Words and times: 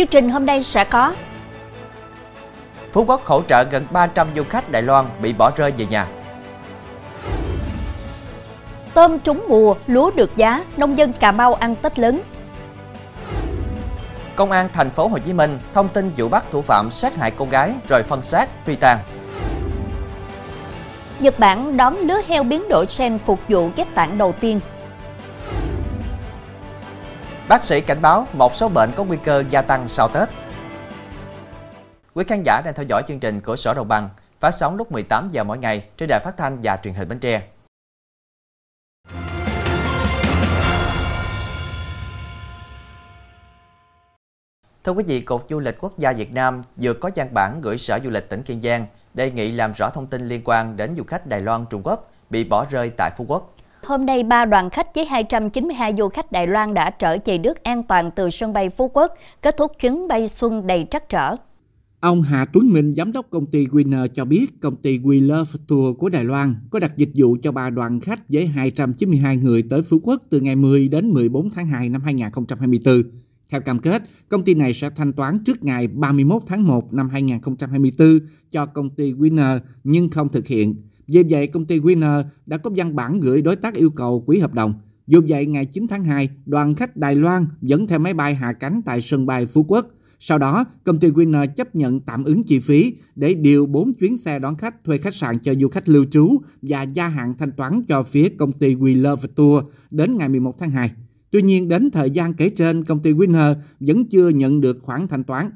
Chương 0.00 0.08
trình 0.08 0.28
hôm 0.28 0.46
nay 0.46 0.62
sẽ 0.62 0.84
có 0.84 1.14
Phú 2.92 3.04
Quốc 3.04 3.24
hỗ 3.24 3.42
trợ 3.42 3.62
gần 3.62 3.86
300 3.90 4.28
du 4.36 4.44
khách 4.44 4.70
Đài 4.70 4.82
Loan 4.82 5.06
bị 5.22 5.32
bỏ 5.32 5.50
rơi 5.56 5.72
về 5.78 5.86
nhà. 5.86 6.06
Tôm 8.94 9.18
trúng 9.18 9.44
mùa, 9.48 9.74
lúa 9.86 10.10
được 10.10 10.36
giá, 10.36 10.64
nông 10.76 10.98
dân 10.98 11.12
Cà 11.12 11.32
Mau 11.32 11.54
ăn 11.54 11.74
Tết 11.76 11.98
lớn. 11.98 12.20
Công 14.36 14.50
an 14.50 14.68
thành 14.72 14.90
phố 14.90 15.08
Hồ 15.08 15.18
Chí 15.18 15.32
Minh 15.32 15.58
thông 15.72 15.88
tin 15.88 16.12
vụ 16.16 16.28
bắt 16.28 16.44
thủ 16.50 16.62
phạm 16.62 16.90
sát 16.90 17.16
hại 17.16 17.30
cô 17.30 17.46
gái 17.50 17.72
rồi 17.88 18.02
phân 18.02 18.22
xác 18.22 18.48
phi 18.64 18.76
tang. 18.76 18.98
Nhật 21.20 21.38
Bản 21.38 21.76
đón 21.76 21.96
lứa 21.96 22.20
heo 22.28 22.42
biến 22.42 22.68
đổi 22.68 22.86
gen 22.98 23.18
phục 23.18 23.38
vụ 23.48 23.70
ghép 23.76 23.94
tạng 23.94 24.18
đầu 24.18 24.34
tiên. 24.40 24.60
Bác 27.50 27.64
sĩ 27.64 27.80
cảnh 27.80 28.02
báo 28.02 28.26
một 28.32 28.54
số 28.54 28.68
bệnh 28.68 28.90
có 28.96 29.04
nguy 29.04 29.16
cơ 29.24 29.44
gia 29.50 29.62
tăng 29.62 29.88
sau 29.88 30.08
Tết. 30.08 30.28
Quý 32.14 32.24
khán 32.28 32.42
giả 32.42 32.62
đang 32.64 32.74
theo 32.74 32.86
dõi 32.88 33.02
chương 33.08 33.20
trình 33.20 33.40
của 33.40 33.56
Sở 33.56 33.74
Đồng 33.74 33.88
Bằng 33.88 34.08
phát 34.40 34.50
sóng 34.50 34.76
lúc 34.76 34.92
18 34.92 35.28
giờ 35.28 35.44
mỗi 35.44 35.58
ngày 35.58 35.88
trên 35.96 36.08
đài 36.08 36.20
phát 36.24 36.36
thanh 36.36 36.58
và 36.62 36.78
truyền 36.82 36.94
hình 36.94 37.08
Bến 37.08 37.18
Tre. 37.18 37.42
Thưa 44.84 44.92
quý 44.92 45.04
vị, 45.06 45.20
Cục 45.20 45.46
Du 45.48 45.60
lịch 45.60 45.76
Quốc 45.80 45.98
gia 45.98 46.12
Việt 46.12 46.32
Nam 46.32 46.62
vừa 46.76 46.94
có 46.94 47.10
văn 47.14 47.28
bản 47.34 47.60
gửi 47.60 47.78
Sở 47.78 47.98
Du 48.04 48.10
lịch 48.10 48.28
tỉnh 48.28 48.42
Kiên 48.42 48.62
Giang 48.62 48.86
đề 49.14 49.30
nghị 49.30 49.52
làm 49.52 49.72
rõ 49.72 49.90
thông 49.90 50.06
tin 50.06 50.28
liên 50.28 50.42
quan 50.44 50.76
đến 50.76 50.94
du 50.96 51.04
khách 51.04 51.26
Đài 51.26 51.40
Loan 51.40 51.64
Trung 51.70 51.82
Quốc 51.84 52.10
bị 52.30 52.44
bỏ 52.44 52.66
rơi 52.70 52.90
tại 52.96 53.10
Phú 53.16 53.24
Quốc. 53.28 53.54
Hôm 53.82 54.06
nay, 54.06 54.22
ba 54.22 54.44
đoàn 54.44 54.70
khách 54.70 54.94
với 54.94 55.04
292 55.04 55.94
du 55.98 56.08
khách 56.08 56.32
Đài 56.32 56.46
Loan 56.46 56.74
đã 56.74 56.90
trở 56.90 57.16
về 57.24 57.38
nước 57.38 57.62
an 57.62 57.82
toàn 57.82 58.10
từ 58.16 58.30
sân 58.30 58.52
bay 58.52 58.70
Phú 58.70 58.90
Quốc, 58.94 59.14
kết 59.42 59.56
thúc 59.56 59.72
chuyến 59.80 60.08
bay 60.08 60.28
xuân 60.28 60.66
đầy 60.66 60.86
trắc 60.90 61.08
trở. 61.08 61.36
Ông 62.00 62.22
Hà 62.22 62.44
Tuấn 62.44 62.72
Minh, 62.72 62.94
giám 62.94 63.12
đốc 63.12 63.30
công 63.30 63.46
ty 63.46 63.66
Winner 63.66 64.06
cho 64.06 64.24
biết 64.24 64.60
công 64.60 64.76
ty 64.76 64.98
We 64.98 65.26
Love 65.26 65.50
Tour 65.68 65.98
của 65.98 66.08
Đài 66.08 66.24
Loan 66.24 66.54
có 66.70 66.78
đặt 66.78 66.96
dịch 66.96 67.10
vụ 67.14 67.36
cho 67.42 67.52
ba 67.52 67.70
đoàn 67.70 68.00
khách 68.00 68.20
với 68.28 68.46
292 68.46 69.36
người 69.36 69.62
tới 69.70 69.82
Phú 69.82 70.00
Quốc 70.02 70.22
từ 70.30 70.40
ngày 70.40 70.56
10 70.56 70.88
đến 70.88 71.10
14 71.10 71.50
tháng 71.50 71.66
2 71.66 71.88
năm 71.88 72.02
2024. 72.04 73.02
Theo 73.50 73.60
cam 73.60 73.78
kết, 73.78 74.02
công 74.28 74.44
ty 74.44 74.54
này 74.54 74.74
sẽ 74.74 74.90
thanh 74.90 75.12
toán 75.12 75.38
trước 75.44 75.64
ngày 75.64 75.88
31 75.88 76.42
tháng 76.46 76.66
1 76.66 76.92
năm 76.92 77.08
2024 77.08 78.20
cho 78.50 78.66
công 78.66 78.90
ty 78.90 79.12
Winner 79.12 79.60
nhưng 79.84 80.08
không 80.08 80.28
thực 80.28 80.46
hiện. 80.46 80.89
Vì 81.06 81.22
vậy, 81.30 81.46
công 81.46 81.64
ty 81.64 81.80
Winner 81.80 82.24
đã 82.46 82.56
có 82.56 82.70
văn 82.76 82.96
bản 82.96 83.20
gửi 83.20 83.42
đối 83.42 83.56
tác 83.56 83.74
yêu 83.74 83.90
cầu 83.90 84.20
quỹ 84.26 84.38
hợp 84.38 84.54
đồng. 84.54 84.74
Dù 85.06 85.20
vậy, 85.28 85.46
ngày 85.46 85.66
9 85.66 85.86
tháng 85.88 86.04
2, 86.04 86.28
đoàn 86.46 86.74
khách 86.74 86.96
Đài 86.96 87.14
Loan 87.14 87.46
dẫn 87.62 87.86
theo 87.86 87.98
máy 87.98 88.14
bay 88.14 88.34
hạ 88.34 88.52
cánh 88.52 88.80
tại 88.84 89.02
sân 89.02 89.26
bay 89.26 89.46
Phú 89.46 89.64
Quốc. 89.68 89.86
Sau 90.18 90.38
đó, 90.38 90.64
công 90.84 90.98
ty 90.98 91.10
Winner 91.10 91.46
chấp 91.46 91.74
nhận 91.74 92.00
tạm 92.00 92.24
ứng 92.24 92.42
chi 92.42 92.58
phí 92.58 92.94
để 93.16 93.34
điều 93.34 93.66
4 93.66 93.94
chuyến 93.94 94.16
xe 94.16 94.38
đón 94.38 94.56
khách 94.56 94.84
thuê 94.84 94.98
khách 94.98 95.14
sạn 95.14 95.38
cho 95.38 95.54
du 95.54 95.68
khách 95.68 95.88
lưu 95.88 96.04
trú 96.10 96.38
và 96.62 96.82
gia 96.82 97.08
hạn 97.08 97.34
thanh 97.38 97.52
toán 97.52 97.84
cho 97.88 98.02
phía 98.02 98.28
công 98.28 98.52
ty 98.52 98.74
We 98.74 99.02
Love 99.02 99.28
Tour 99.34 99.64
đến 99.90 100.18
ngày 100.18 100.28
11 100.28 100.58
tháng 100.58 100.70
2. 100.70 100.90
Tuy 101.30 101.42
nhiên, 101.42 101.68
đến 101.68 101.90
thời 101.90 102.10
gian 102.10 102.34
kể 102.34 102.48
trên, 102.48 102.84
công 102.84 103.02
ty 103.02 103.12
Winner 103.12 103.54
vẫn 103.80 104.06
chưa 104.06 104.28
nhận 104.28 104.60
được 104.60 104.78
khoản 104.82 105.08
thanh 105.08 105.24
toán. 105.24 105.50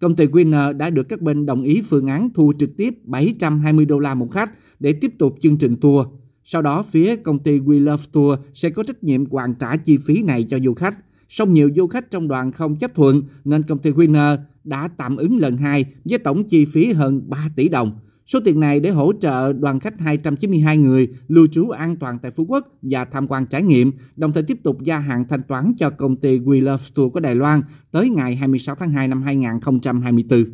Công 0.00 0.16
ty 0.16 0.26
Winner 0.26 0.76
đã 0.76 0.90
được 0.90 1.08
các 1.08 1.20
bên 1.22 1.46
đồng 1.46 1.62
ý 1.62 1.82
phương 1.88 2.06
án 2.06 2.28
thu 2.34 2.52
trực 2.58 2.76
tiếp 2.76 2.94
720 3.04 3.84
đô 3.84 3.98
la 3.98 4.14
một 4.14 4.30
khách 4.30 4.52
để 4.80 4.92
tiếp 4.92 5.12
tục 5.18 5.36
chương 5.40 5.56
trình 5.56 5.76
tour. 5.80 6.06
Sau 6.44 6.62
đó, 6.62 6.82
phía 6.82 7.16
công 7.16 7.38
ty 7.38 7.58
We 7.58 7.84
Love 7.84 8.04
Tour 8.12 8.38
sẽ 8.54 8.70
có 8.70 8.82
trách 8.82 9.04
nhiệm 9.04 9.26
hoàn 9.30 9.54
trả 9.54 9.76
chi 9.76 9.96
phí 9.96 10.22
này 10.22 10.44
cho 10.44 10.58
du 10.58 10.74
khách. 10.74 10.96
Song 11.28 11.52
nhiều 11.52 11.70
du 11.76 11.86
khách 11.86 12.10
trong 12.10 12.28
đoàn 12.28 12.52
không 12.52 12.76
chấp 12.76 12.94
thuận 12.94 13.22
nên 13.44 13.62
công 13.62 13.78
ty 13.78 13.90
Winner 13.90 14.38
đã 14.64 14.88
tạm 14.88 15.16
ứng 15.16 15.38
lần 15.38 15.56
hai 15.56 15.84
với 16.04 16.18
tổng 16.18 16.44
chi 16.44 16.64
phí 16.64 16.92
hơn 16.92 17.22
3 17.28 17.48
tỷ 17.56 17.68
đồng. 17.68 17.92
Số 18.26 18.40
tiền 18.44 18.60
này 18.60 18.80
để 18.80 18.90
hỗ 18.90 19.12
trợ 19.20 19.52
đoàn 19.52 19.80
khách 19.80 20.00
292 20.00 20.78
người 20.78 21.08
lưu 21.28 21.46
trú 21.52 21.68
an 21.68 21.96
toàn 21.96 22.18
tại 22.18 22.30
Phú 22.30 22.44
Quốc 22.48 22.68
và 22.82 23.04
tham 23.04 23.26
quan 23.28 23.46
trải 23.46 23.62
nghiệm, 23.62 23.92
đồng 24.16 24.32
thời 24.32 24.42
tiếp 24.42 24.58
tục 24.64 24.82
gia 24.82 24.98
hạn 24.98 25.24
thanh 25.28 25.42
toán 25.42 25.72
cho 25.78 25.90
công 25.90 26.16
ty 26.16 26.38
We 26.38 26.64
Love 26.64 26.84
Tour 26.94 27.12
của 27.12 27.20
Đài 27.20 27.34
Loan 27.34 27.62
tới 27.90 28.08
ngày 28.08 28.36
26 28.36 28.74
tháng 28.74 28.90
2 28.90 29.08
năm 29.08 29.22
2024. 29.22 30.44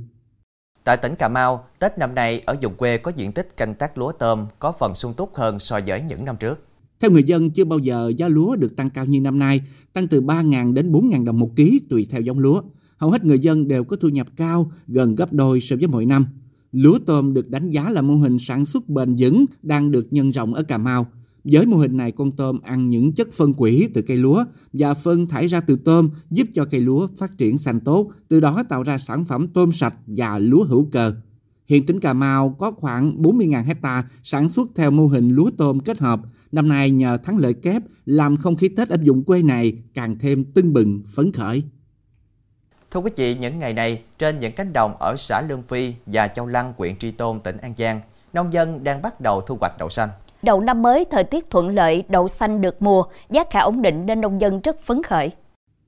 Tại 0.84 0.97
tỉnh 0.97 1.14
Cà 1.14 1.28
Mau, 1.28 1.64
Tết 1.78 1.98
năm 1.98 2.14
nay 2.14 2.42
ở 2.47 2.56
vùng 2.62 2.75
quê 2.75 2.97
có 2.97 3.12
diện 3.16 3.32
tích 3.32 3.56
canh 3.56 3.75
tác 3.75 3.98
lúa 3.98 4.12
tôm 4.12 4.47
có 4.58 4.72
phần 4.81 4.94
sung 4.94 5.14
túc 5.14 5.34
hơn 5.34 5.58
so 5.58 5.81
với 5.87 6.02
những 6.02 6.25
năm 6.25 6.37
trước. 6.41 6.58
Theo 7.00 7.10
người 7.10 7.22
dân, 7.22 7.50
chưa 7.50 7.64
bao 7.64 7.78
giờ 7.78 8.12
giá 8.16 8.28
lúa 8.28 8.56
được 8.56 8.76
tăng 8.76 8.91
cao 8.91 9.04
như 9.04 9.20
năm 9.20 9.38
nay, 9.38 9.60
tăng 9.92 10.08
từ 10.08 10.20
3.000 10.20 10.75
đến 10.75 10.92
4.000 10.92 11.25
đồng 11.25 11.38
một 11.38 11.50
ký 11.56 11.81
tùy 11.91 12.06
theo 12.10 12.20
giống 12.20 12.38
lúa. 12.38 12.62
Hầu 12.97 13.10
hết 13.10 13.25
người 13.25 13.38
dân 13.38 13.69
đều 13.69 13.84
có 13.84 13.97
thu 13.97 14.08
nhập 14.08 14.26
cao, 14.37 14.72
gần 14.87 15.14
gấp 15.14 15.32
đôi 15.32 15.60
so 15.60 15.76
với 15.76 15.88
mọi 15.88 16.06
năm. 16.06 16.26
Lúa 16.72 16.98
tôm 17.06 17.34
được 17.34 17.50
đánh 17.50 17.70
giá 17.70 17.91
là 17.91 18.03
mô 18.03 18.16
hình 18.16 18.38
sản 18.38 18.64
xuất 18.64 18.88
bền 18.88 19.14
vững 19.19 19.44
đang 19.62 19.91
được 19.91 20.06
nhân 20.10 20.31
rộng 20.31 20.54
ở 20.54 20.62
Cà 20.62 20.78
Mau. 20.78 21.06
Với 21.44 21.66
mô 21.66 21.76
hình 21.76 21.97
này, 21.97 22.12
con 22.12 22.32
tôm 22.36 22.60
ăn 22.60 22.88
những 22.88 23.12
chất 23.12 23.32
phân 23.32 23.54
quỷ 23.56 23.88
từ 23.94 24.03
cây 24.03 24.16
lúa 24.16 24.44
và 24.72 24.94
phân 24.94 25.26
thải 25.26 25.47
ra 25.47 25.60
từ 25.60 25.76
tôm 25.76 26.10
giúp 26.31 26.48
cho 26.54 26.64
cây 26.64 26.81
lúa 26.81 27.06
phát 27.16 27.38
triển 27.38 27.58
xanh 27.58 27.81
tốt, 27.81 28.10
từ 28.28 28.41
đó 28.41 28.62
tạo 28.69 28.82
ra 28.82 28.98
sản 28.98 29.25
phẩm 29.25 29.48
tôm 29.48 29.72
sạch 29.72 29.97
và 30.06 30.38
lúa 30.38 30.64
hữu 30.64 30.88
cơ. 30.92 31.14
Hiện 31.66 31.86
tỉnh 31.86 32.00
Cà 32.00 32.12
Mau 32.12 32.56
có 32.58 32.70
khoảng 32.70 33.22
40.000 33.22 33.64
hecta 33.64 34.04
sản 34.22 34.48
xuất 34.48 34.69
theo 34.75 34.91
mô 34.91 35.06
hình 35.06 35.28
lúa 35.28 35.50
tôm 35.58 35.81
kết 35.81 35.98
hợp. 35.98 36.20
Năm 36.52 36.69
nay 36.69 36.91
nhờ 36.91 37.16
thắng 37.16 37.38
lợi 37.38 37.54
kép 37.54 37.82
làm 38.06 38.37
không 38.37 38.56
khí 38.56 38.69
Tết 38.69 38.88
ở 38.88 38.97
vùng 39.06 39.25
quê 39.25 39.42
này 39.42 39.82
càng 39.94 40.19
thêm 40.19 40.44
tưng 40.44 40.72
bừng, 40.72 41.00
phấn 41.14 41.32
khởi. 41.32 41.62
Thưa 42.90 43.00
quý 43.00 43.10
vị, 43.16 43.34
những 43.40 43.58
ngày 43.58 43.72
này, 43.72 44.02
trên 44.18 44.38
những 44.38 44.52
cánh 44.52 44.72
đồng 44.72 44.92
ở 45.00 45.14
xã 45.18 45.42
Lương 45.48 45.62
Phi 45.62 45.92
và 46.06 46.28
Châu 46.28 46.46
Lăng, 46.46 46.72
huyện 46.76 46.96
Tri 46.96 47.10
Tôn, 47.10 47.40
tỉnh 47.40 47.56
An 47.56 47.72
Giang, 47.76 48.00
nông 48.32 48.52
dân 48.52 48.84
đang 48.84 49.02
bắt 49.02 49.20
đầu 49.20 49.40
thu 49.40 49.56
hoạch 49.60 49.78
đậu 49.78 49.88
xanh. 49.88 50.08
Đầu 50.42 50.60
năm 50.60 50.82
mới, 50.82 51.04
thời 51.10 51.24
tiết 51.24 51.50
thuận 51.50 51.68
lợi, 51.68 52.04
đậu 52.08 52.28
xanh 52.28 52.60
được 52.60 52.82
mùa, 52.82 53.04
giá 53.30 53.44
cả 53.44 53.60
ổn 53.60 53.82
định 53.82 54.06
nên 54.06 54.20
nông 54.20 54.40
dân 54.40 54.60
rất 54.60 54.80
phấn 54.80 55.02
khởi. 55.02 55.30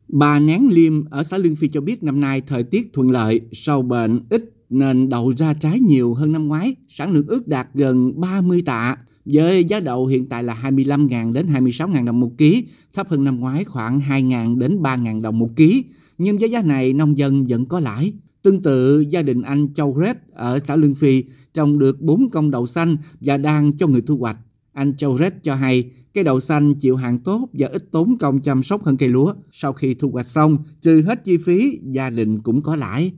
Bà 0.09 0.39
Nén 0.39 0.69
Liêm 0.71 1.11
ở 1.11 1.23
xã 1.23 1.37
Lương 1.37 1.57
Phi 1.57 1.69
cho 1.69 1.81
biết 1.81 2.03
năm 2.03 2.21
nay 2.21 2.43
thời 2.47 2.63
tiết 2.63 2.91
thuận 2.95 3.11
lợi, 3.11 3.41
sâu 3.53 3.83
bệnh 3.83 4.27
ít 4.31 4.43
nên 4.71 5.09
đậu 5.09 5.33
ra 5.37 5.55
trái 5.61 5.81
nhiều 5.81 6.15
hơn 6.15 6.33
năm 6.33 6.49
ngoái, 6.49 6.77
sản 6.89 7.13
lượng 7.13 7.27
ước 7.29 7.49
đạt 7.49 7.67
gần 7.75 8.21
30 8.21 8.63
tạ. 8.67 8.97
Với 9.25 9.65
giá 9.65 9.81
đậu 9.81 10.07
hiện 10.07 10.29
tại 10.29 10.43
là 10.43 10.59
25.000 10.63 11.33
đến 11.33 11.47
26.000 11.47 12.05
đồng 12.05 12.21
một 12.21 12.31
ký, 12.39 12.67
thấp 12.95 13.09
hơn 13.09 13.25
năm 13.25 13.41
ngoái 13.41 13.65
khoảng 13.65 14.01
2.000 14.01 14.59
đến 14.59 14.83
3.000 14.83 15.23
đồng 15.23 15.39
một 15.39 15.49
ký. 15.57 15.85
Nhưng 16.23 16.39
với 16.39 16.51
giá 16.51 16.63
này 16.63 16.93
nông 16.93 17.17
dân 17.17 17.47
vẫn 17.49 17.67
có 17.67 17.81
lãi. 17.81 18.13
Tương 18.43 18.63
tự 18.63 19.01
gia 19.01 19.23
đình 19.23 19.43
anh 19.43 19.75
Châu 19.75 19.97
Red 20.01 20.17
ở 20.35 20.59
xã 20.67 20.77
Lương 20.77 20.95
Phi 20.95 21.25
trồng 21.55 21.79
được 21.79 22.01
4 22.01 22.31
công 22.31 22.51
đậu 22.51 22.67
xanh 22.67 22.97
và 23.21 23.37
đang 23.37 23.77
cho 23.77 23.87
người 23.87 24.03
thu 24.07 24.17
hoạch. 24.17 24.37
Anh 24.73 24.97
Châu 24.97 25.19
Red 25.19 25.33
cho 25.43 25.55
hay 25.55 25.91
cây 26.15 26.25
đậu 26.25 26.41
xanh 26.41 26.75
chịu 26.75 26.97
hàng 26.97 27.19
tốt 27.19 27.49
và 27.53 27.69
ít 27.69 27.85
tốn 27.91 28.17
công 28.21 28.41
chăm 28.41 28.63
sóc 28.63 28.85
hơn 28.85 28.97
cây 28.97 29.09
lúa. 29.09 29.35
Sau 29.53 29.73
khi 29.73 29.95
thu 29.95 30.11
hoạch 30.11 30.27
xong, 30.27 30.59
trừ 30.81 31.03
hết 31.07 31.25
chi 31.25 31.37
phí, 31.37 31.81
gia 31.85 32.11
đình 32.11 32.43
cũng 32.43 32.63
có 32.63 32.77
lãi. 32.77 33.13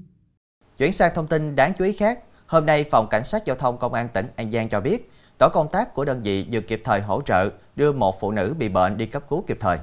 Chuyển 0.78 0.92
sang 0.92 1.12
thông 1.14 1.26
tin 1.26 1.56
đáng 1.56 1.72
chú 1.78 1.84
ý 1.84 1.92
khác, 1.92 2.18
hôm 2.46 2.66
nay 2.66 2.84
Phòng 2.90 3.06
Cảnh 3.10 3.24
sát 3.24 3.46
Giao 3.46 3.56
thông 3.56 3.78
Công 3.78 3.94
an 3.94 4.08
tỉnh 4.14 4.26
An 4.36 4.50
Giang 4.50 4.68
cho 4.68 4.80
biết, 4.80 5.10
tổ 5.38 5.48
công 5.52 5.66
tác 5.72 5.94
của 5.94 6.04
đơn 6.04 6.20
vị 6.22 6.46
vừa 6.52 6.60
kịp 6.60 6.80
thời 6.84 7.00
hỗ 7.00 7.20
trợ 7.20 7.50
đưa 7.76 7.92
một 7.92 8.20
phụ 8.20 8.30
nữ 8.30 8.54
bị 8.58 8.68
bệnh 8.68 8.96
đi 8.96 9.06
cấp 9.06 9.24
cứu 9.28 9.44
kịp 9.46 9.56
thời. 9.60 9.78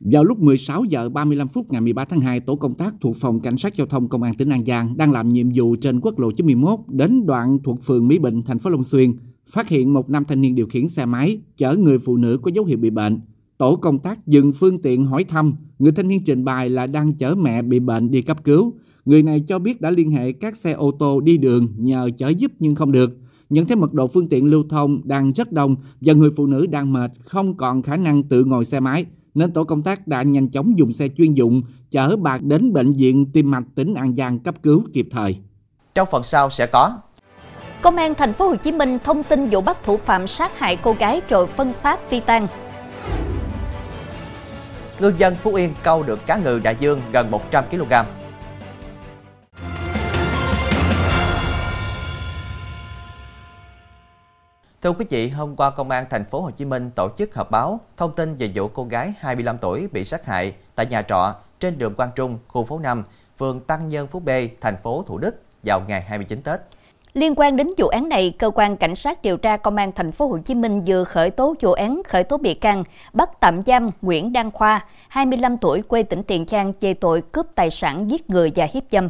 Vào 0.00 0.24
lúc 0.24 0.38
16 0.38 0.84
giờ 0.84 1.08
35 1.08 1.48
phút 1.48 1.72
ngày 1.72 1.80
13 1.80 2.04
tháng 2.04 2.20
2, 2.20 2.40
tổ 2.40 2.56
công 2.56 2.74
tác 2.74 2.94
thuộc 3.00 3.16
Phòng 3.16 3.40
Cảnh 3.40 3.56
sát 3.56 3.76
Giao 3.76 3.86
thông 3.86 4.08
Công 4.08 4.22
an 4.22 4.34
tỉnh 4.34 4.48
An 4.48 4.64
Giang 4.64 4.96
đang 4.96 5.12
làm 5.12 5.28
nhiệm 5.28 5.46
vụ 5.54 5.76
trên 5.76 6.00
quốc 6.00 6.18
lộ 6.18 6.30
91 6.30 6.80
đến 6.88 7.26
đoạn 7.26 7.58
thuộc 7.64 7.82
phường 7.82 8.08
Mỹ 8.08 8.18
Bình, 8.18 8.42
thành 8.42 8.58
phố 8.58 8.70
Long 8.70 8.84
Xuyên, 8.84 9.12
phát 9.46 9.68
hiện 9.68 9.92
một 9.92 10.10
nam 10.10 10.24
thanh 10.24 10.40
niên 10.40 10.54
điều 10.54 10.66
khiển 10.66 10.88
xe 10.88 11.06
máy 11.06 11.38
chở 11.56 11.76
người 11.76 11.98
phụ 11.98 12.16
nữ 12.16 12.38
có 12.42 12.50
dấu 12.54 12.64
hiệu 12.64 12.78
bị 12.78 12.90
bệnh. 12.90 13.20
Tổ 13.58 13.76
công 13.76 13.98
tác 13.98 14.26
dừng 14.26 14.52
phương 14.52 14.78
tiện 14.82 15.04
hỏi 15.04 15.24
thăm, 15.24 15.54
người 15.78 15.92
thanh 15.92 16.08
niên 16.08 16.24
trình 16.24 16.44
bày 16.44 16.68
là 16.68 16.86
đang 16.86 17.12
chở 17.14 17.34
mẹ 17.34 17.62
bị 17.62 17.80
bệnh 17.80 18.10
đi 18.10 18.22
cấp 18.22 18.44
cứu. 18.44 18.74
Người 19.04 19.22
này 19.22 19.40
cho 19.40 19.58
biết 19.58 19.80
đã 19.80 19.90
liên 19.90 20.10
hệ 20.10 20.32
các 20.32 20.56
xe 20.56 20.72
ô 20.72 20.90
tô 20.90 21.20
đi 21.20 21.38
đường 21.38 21.68
nhờ 21.76 22.10
chở 22.16 22.28
giúp 22.28 22.52
nhưng 22.58 22.74
không 22.74 22.92
được. 22.92 23.18
Nhận 23.50 23.66
thấy 23.66 23.76
mật 23.76 23.92
độ 23.92 24.06
phương 24.06 24.28
tiện 24.28 24.46
lưu 24.46 24.64
thông 24.68 25.00
đang 25.04 25.32
rất 25.32 25.52
đông 25.52 25.76
và 26.00 26.12
người 26.12 26.30
phụ 26.36 26.46
nữ 26.46 26.66
đang 26.66 26.92
mệt, 26.92 27.12
không 27.20 27.56
còn 27.56 27.82
khả 27.82 27.96
năng 27.96 28.22
tự 28.22 28.44
ngồi 28.44 28.64
xe 28.64 28.80
máy, 28.80 29.06
nên 29.34 29.52
tổ 29.52 29.64
công 29.64 29.82
tác 29.82 30.06
đã 30.06 30.22
nhanh 30.22 30.48
chóng 30.48 30.78
dùng 30.78 30.92
xe 30.92 31.08
chuyên 31.16 31.34
dụng 31.34 31.62
chở 31.90 32.16
bà 32.16 32.38
đến 32.38 32.72
bệnh 32.72 32.92
viện 32.92 33.26
tim 33.32 33.50
mạch 33.50 33.64
tỉnh 33.74 33.94
An 33.94 34.14
Giang 34.16 34.38
cấp 34.38 34.54
cứu 34.62 34.84
kịp 34.92 35.08
thời. 35.10 35.36
Trong 35.94 36.08
phần 36.10 36.22
sau 36.22 36.50
sẽ 36.50 36.66
có 36.66 36.98
Công 37.82 37.96
an 37.96 38.14
thành 38.14 38.32
phố 38.32 38.48
Hồ 38.48 38.56
Chí 38.56 38.72
Minh 38.72 38.98
thông 39.04 39.22
tin 39.22 39.48
vụ 39.50 39.60
bắt 39.60 39.76
thủ 39.84 39.96
phạm 39.96 40.26
sát 40.26 40.58
hại 40.58 40.76
cô 40.76 40.96
gái 40.98 41.20
rồi 41.28 41.46
phân 41.46 41.72
xác 41.72 42.08
phi 42.08 42.20
tang. 42.20 42.46
Ngư 45.00 45.12
dân 45.18 45.34
Phú 45.34 45.54
Yên 45.54 45.74
câu 45.82 46.02
được 46.02 46.26
cá 46.26 46.36
ngừ 46.36 46.60
đại 46.64 46.76
dương 46.80 47.00
gần 47.12 47.30
100 47.30 47.64
kg. 47.70 48.19
Thưa 54.82 54.92
quý 54.92 55.04
vị, 55.08 55.28
hôm 55.28 55.56
qua 55.56 55.70
Công 55.70 55.90
an 55.90 56.04
thành 56.10 56.24
phố 56.24 56.40
Hồ 56.40 56.50
Chí 56.50 56.64
Minh 56.64 56.90
tổ 56.90 57.08
chức 57.16 57.34
họp 57.34 57.50
báo 57.50 57.80
thông 57.96 58.14
tin 58.14 58.34
về 58.34 58.50
vụ 58.54 58.68
cô 58.68 58.84
gái 58.84 59.12
25 59.18 59.58
tuổi 59.58 59.88
bị 59.92 60.04
sát 60.04 60.26
hại 60.26 60.54
tại 60.74 60.86
nhà 60.86 61.02
trọ 61.02 61.34
trên 61.60 61.78
đường 61.78 61.94
Quang 61.94 62.10
Trung, 62.16 62.38
khu 62.48 62.64
phố 62.64 62.78
5, 62.78 63.04
phường 63.38 63.60
Tăng 63.60 63.88
Nhân 63.88 64.06
Phú 64.06 64.20
B, 64.20 64.28
thành 64.60 64.76
phố 64.82 65.04
Thủ 65.06 65.18
Đức 65.18 65.42
vào 65.62 65.80
ngày 65.88 66.00
29 66.00 66.42
Tết. 66.42 66.60
Liên 67.14 67.34
quan 67.36 67.56
đến 67.56 67.70
vụ 67.78 67.88
án 67.88 68.08
này, 68.08 68.34
cơ 68.38 68.50
quan 68.54 68.76
cảnh 68.76 68.94
sát 68.94 69.22
điều 69.22 69.36
tra 69.36 69.56
công 69.56 69.76
an 69.76 69.92
thành 69.92 70.12
phố 70.12 70.26
Hồ 70.26 70.38
Chí 70.44 70.54
Minh 70.54 70.82
vừa 70.86 71.04
khởi 71.04 71.30
tố 71.30 71.54
vụ 71.60 71.72
án 71.72 72.02
khởi 72.04 72.24
tố 72.24 72.36
bị 72.36 72.54
can, 72.54 72.84
bắt 73.12 73.30
tạm 73.40 73.62
giam 73.62 73.90
Nguyễn 74.02 74.32
Đăng 74.32 74.50
Khoa, 74.50 74.84
25 75.08 75.58
tuổi 75.58 75.82
quê 75.82 76.02
tỉnh 76.02 76.22
Tiền 76.22 76.44
Giang 76.48 76.72
về 76.80 76.94
tội 76.94 77.22
cướp 77.22 77.46
tài 77.54 77.70
sản 77.70 78.10
giết 78.10 78.30
người 78.30 78.52
và 78.56 78.68
hiếp 78.72 78.84
dâm. 78.90 79.08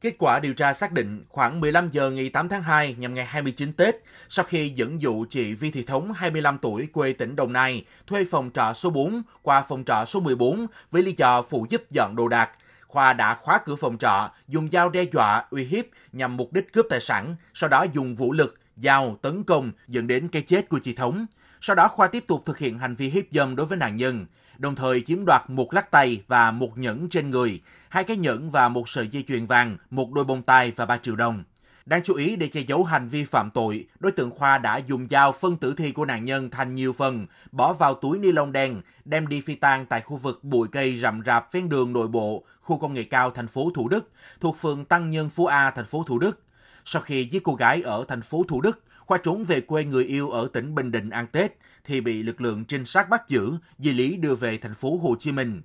Kết 0.00 0.14
quả 0.18 0.40
điều 0.40 0.54
tra 0.54 0.72
xác 0.72 0.92
định 0.92 1.24
khoảng 1.28 1.60
15 1.60 1.88
giờ 1.90 2.10
ngày 2.10 2.28
8 2.28 2.48
tháng 2.48 2.62
2 2.62 2.94
nhằm 2.98 3.14
ngày 3.14 3.24
29 3.24 3.72
Tết, 3.72 3.96
sau 4.28 4.44
khi 4.44 4.68
dẫn 4.68 5.02
dụ 5.02 5.24
chị 5.30 5.54
Vi 5.54 5.70
Thị 5.70 5.82
Thống 5.82 6.12
25 6.12 6.58
tuổi 6.58 6.88
quê 6.92 7.12
tỉnh 7.12 7.36
Đồng 7.36 7.52
Nai 7.52 7.84
thuê 8.06 8.24
phòng 8.30 8.50
trọ 8.54 8.72
số 8.72 8.90
4 8.90 9.22
qua 9.42 9.64
phòng 9.68 9.84
trọ 9.84 10.04
số 10.04 10.20
14 10.20 10.66
với 10.90 11.02
lý 11.02 11.14
do 11.16 11.42
phụ 11.42 11.66
giúp 11.70 11.82
dọn 11.90 12.16
đồ 12.16 12.28
đạc, 12.28 12.50
Khoa 12.86 13.12
đã 13.12 13.34
khóa 13.34 13.60
cửa 13.64 13.76
phòng 13.76 13.98
trọ, 13.98 14.30
dùng 14.48 14.68
dao 14.68 14.90
đe 14.90 15.02
dọa, 15.12 15.44
uy 15.50 15.64
hiếp 15.64 15.84
nhằm 16.12 16.36
mục 16.36 16.52
đích 16.52 16.72
cướp 16.72 16.86
tài 16.90 17.00
sản, 17.00 17.36
sau 17.54 17.68
đó 17.68 17.86
dùng 17.92 18.16
vũ 18.16 18.32
lực, 18.32 18.58
dao 18.76 19.18
tấn 19.22 19.44
công 19.44 19.72
dẫn 19.88 20.06
đến 20.06 20.28
cái 20.28 20.42
chết 20.42 20.68
của 20.68 20.78
chị 20.82 20.94
Thống. 20.94 21.26
Sau 21.60 21.76
đó 21.76 21.88
Khoa 21.88 22.06
tiếp 22.06 22.24
tục 22.26 22.42
thực 22.46 22.58
hiện 22.58 22.78
hành 22.78 22.94
vi 22.94 23.08
hiếp 23.08 23.24
dâm 23.30 23.56
đối 23.56 23.66
với 23.66 23.78
nạn 23.78 23.96
nhân, 23.96 24.26
đồng 24.58 24.74
thời 24.74 25.00
chiếm 25.00 25.24
đoạt 25.24 25.50
một 25.50 25.74
lắc 25.74 25.90
tay 25.90 26.22
và 26.26 26.50
một 26.50 26.78
nhẫn 26.78 27.08
trên 27.08 27.30
người, 27.30 27.60
hai 27.88 28.04
cái 28.04 28.16
nhẫn 28.16 28.50
và 28.50 28.68
một 28.68 28.88
sợi 28.88 29.08
dây 29.08 29.24
chuyền 29.28 29.46
vàng, 29.46 29.76
một 29.90 30.12
đôi 30.12 30.24
bông 30.24 30.42
tai 30.42 30.72
và 30.76 30.86
3 30.86 30.96
triệu 30.96 31.16
đồng. 31.16 31.44
Đáng 31.86 32.02
chú 32.04 32.14
ý 32.14 32.36
để 32.36 32.46
che 32.46 32.60
giấu 32.60 32.84
hành 32.84 33.08
vi 33.08 33.24
phạm 33.24 33.50
tội, 33.50 33.86
đối 34.00 34.12
tượng 34.12 34.30
Khoa 34.30 34.58
đã 34.58 34.76
dùng 34.76 35.08
dao 35.08 35.32
phân 35.32 35.56
tử 35.56 35.74
thi 35.76 35.92
của 35.92 36.04
nạn 36.04 36.24
nhân 36.24 36.50
thành 36.50 36.74
nhiều 36.74 36.92
phần, 36.92 37.26
bỏ 37.52 37.72
vào 37.72 37.94
túi 37.94 38.18
ni 38.18 38.32
lông 38.32 38.52
đen, 38.52 38.82
đem 39.04 39.26
đi 39.26 39.40
phi 39.40 39.54
tang 39.54 39.86
tại 39.86 40.00
khu 40.00 40.16
vực 40.16 40.44
bụi 40.44 40.68
cây 40.72 40.98
rậm 40.98 41.22
rạp 41.26 41.52
ven 41.52 41.68
đường 41.68 41.92
nội 41.92 42.08
bộ, 42.08 42.44
khu 42.60 42.78
công 42.78 42.94
nghệ 42.94 43.04
cao 43.04 43.30
thành 43.30 43.48
phố 43.48 43.70
Thủ 43.74 43.88
Đức, 43.88 44.10
thuộc 44.40 44.56
phường 44.56 44.84
Tăng 44.84 45.10
Nhân 45.10 45.30
Phú 45.30 45.46
A, 45.46 45.70
thành 45.70 45.84
phố 45.84 46.02
Thủ 46.06 46.18
Đức. 46.18 46.42
Sau 46.84 47.02
khi 47.02 47.24
giết 47.24 47.42
cô 47.44 47.54
gái 47.54 47.82
ở 47.82 48.04
thành 48.08 48.22
phố 48.22 48.44
Thủ 48.48 48.60
Đức, 48.60 48.82
Khoa 49.06 49.18
trốn 49.18 49.44
về 49.44 49.60
quê 49.60 49.84
người 49.84 50.04
yêu 50.04 50.30
ở 50.30 50.48
tỉnh 50.52 50.74
Bình 50.74 50.90
Định 50.90 51.10
ăn 51.10 51.26
Tết 51.26 51.56
thì 51.84 52.00
bị 52.00 52.22
lực 52.22 52.40
lượng 52.40 52.64
trinh 52.64 52.84
sát 52.84 53.08
bắt 53.08 53.28
giữ, 53.28 53.52
di 53.78 53.92
lý 53.92 54.16
đưa 54.16 54.34
về 54.34 54.58
thành 54.62 54.74
phố 54.74 54.98
Hồ 55.02 55.14
Chí 55.18 55.32
Minh. 55.32 55.62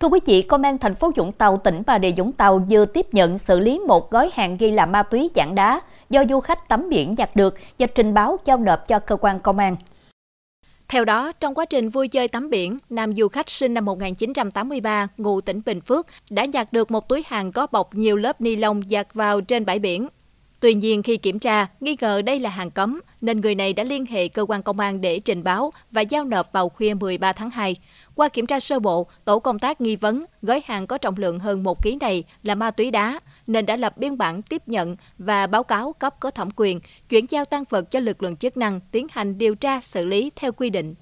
Thưa 0.00 0.08
quý 0.08 0.20
vị, 0.26 0.42
Công 0.42 0.62
an 0.62 0.78
thành 0.78 0.94
phố 0.94 1.12
Vũng 1.16 1.32
Tàu, 1.32 1.56
tỉnh 1.56 1.82
Bà 1.86 1.98
Rịa 1.98 2.10
Vũng 2.16 2.32
Tàu 2.32 2.66
vừa 2.70 2.84
tiếp 2.84 3.06
nhận 3.14 3.38
xử 3.38 3.60
lý 3.60 3.78
một 3.78 4.10
gói 4.10 4.30
hàng 4.34 4.56
ghi 4.56 4.70
là 4.70 4.86
ma 4.86 5.02
túy 5.02 5.30
dạng 5.34 5.54
đá 5.54 5.80
do 6.10 6.24
du 6.30 6.40
khách 6.40 6.68
tắm 6.68 6.88
biển 6.90 7.14
nhặt 7.18 7.36
được 7.36 7.54
và 7.78 7.86
trình 7.86 8.14
báo 8.14 8.36
giao 8.44 8.58
nộp 8.58 8.88
cho 8.88 8.98
cơ 8.98 9.16
quan 9.16 9.40
công 9.40 9.58
an. 9.58 9.76
Theo 10.88 11.04
đó, 11.04 11.32
trong 11.32 11.54
quá 11.54 11.64
trình 11.64 11.88
vui 11.88 12.08
chơi 12.08 12.28
tắm 12.28 12.50
biển, 12.50 12.78
nam 12.90 13.16
du 13.16 13.28
khách 13.28 13.50
sinh 13.50 13.74
năm 13.74 13.84
1983, 13.84 15.08
ngụ 15.16 15.40
tỉnh 15.40 15.60
Bình 15.66 15.80
Phước, 15.80 16.06
đã 16.30 16.44
nhặt 16.44 16.72
được 16.72 16.90
một 16.90 17.08
túi 17.08 17.22
hàng 17.26 17.52
có 17.52 17.66
bọc 17.66 17.94
nhiều 17.94 18.16
lớp 18.16 18.40
ni 18.40 18.56
lông 18.56 18.90
dạt 18.90 19.14
vào 19.14 19.40
trên 19.40 19.64
bãi 19.64 19.78
biển. 19.78 20.08
Tuy 20.60 20.74
nhiên 20.74 21.02
khi 21.02 21.16
kiểm 21.16 21.38
tra, 21.38 21.66
nghi 21.80 21.96
ngờ 22.00 22.22
đây 22.22 22.40
là 22.40 22.50
hàng 22.50 22.70
cấm, 22.70 23.00
nên 23.20 23.40
người 23.40 23.54
này 23.54 23.72
đã 23.72 23.84
liên 23.84 24.06
hệ 24.06 24.28
cơ 24.28 24.44
quan 24.48 24.62
công 24.62 24.80
an 24.80 25.00
để 25.00 25.20
trình 25.20 25.44
báo 25.44 25.72
và 25.90 26.00
giao 26.00 26.24
nộp 26.24 26.52
vào 26.52 26.68
khuya 26.68 26.94
13 26.94 27.32
tháng 27.32 27.50
2. 27.50 27.76
Qua 28.14 28.28
kiểm 28.28 28.46
tra 28.46 28.60
sơ 28.60 28.78
bộ, 28.78 29.06
tổ 29.24 29.38
công 29.38 29.58
tác 29.58 29.80
nghi 29.80 29.96
vấn 29.96 30.24
gói 30.42 30.62
hàng 30.64 30.86
có 30.86 30.98
trọng 30.98 31.16
lượng 31.16 31.38
hơn 31.38 31.62
1 31.62 31.82
kg 31.82 31.98
này 32.00 32.24
là 32.42 32.54
ma 32.54 32.70
túy 32.70 32.90
đá, 32.90 33.20
nên 33.46 33.66
đã 33.66 33.76
lập 33.76 33.98
biên 33.98 34.18
bản 34.18 34.42
tiếp 34.42 34.62
nhận 34.66 34.96
và 35.18 35.46
báo 35.46 35.62
cáo 35.62 35.92
cấp 35.92 36.14
có 36.20 36.30
thẩm 36.30 36.48
quyền, 36.56 36.80
chuyển 37.08 37.26
giao 37.30 37.44
tăng 37.44 37.64
vật 37.64 37.90
cho 37.90 38.00
lực 38.00 38.22
lượng 38.22 38.36
chức 38.36 38.56
năng 38.56 38.80
tiến 38.80 39.06
hành 39.10 39.38
điều 39.38 39.54
tra 39.54 39.80
xử 39.80 40.04
lý 40.04 40.30
theo 40.36 40.52
quy 40.52 40.70
định. 40.70 40.94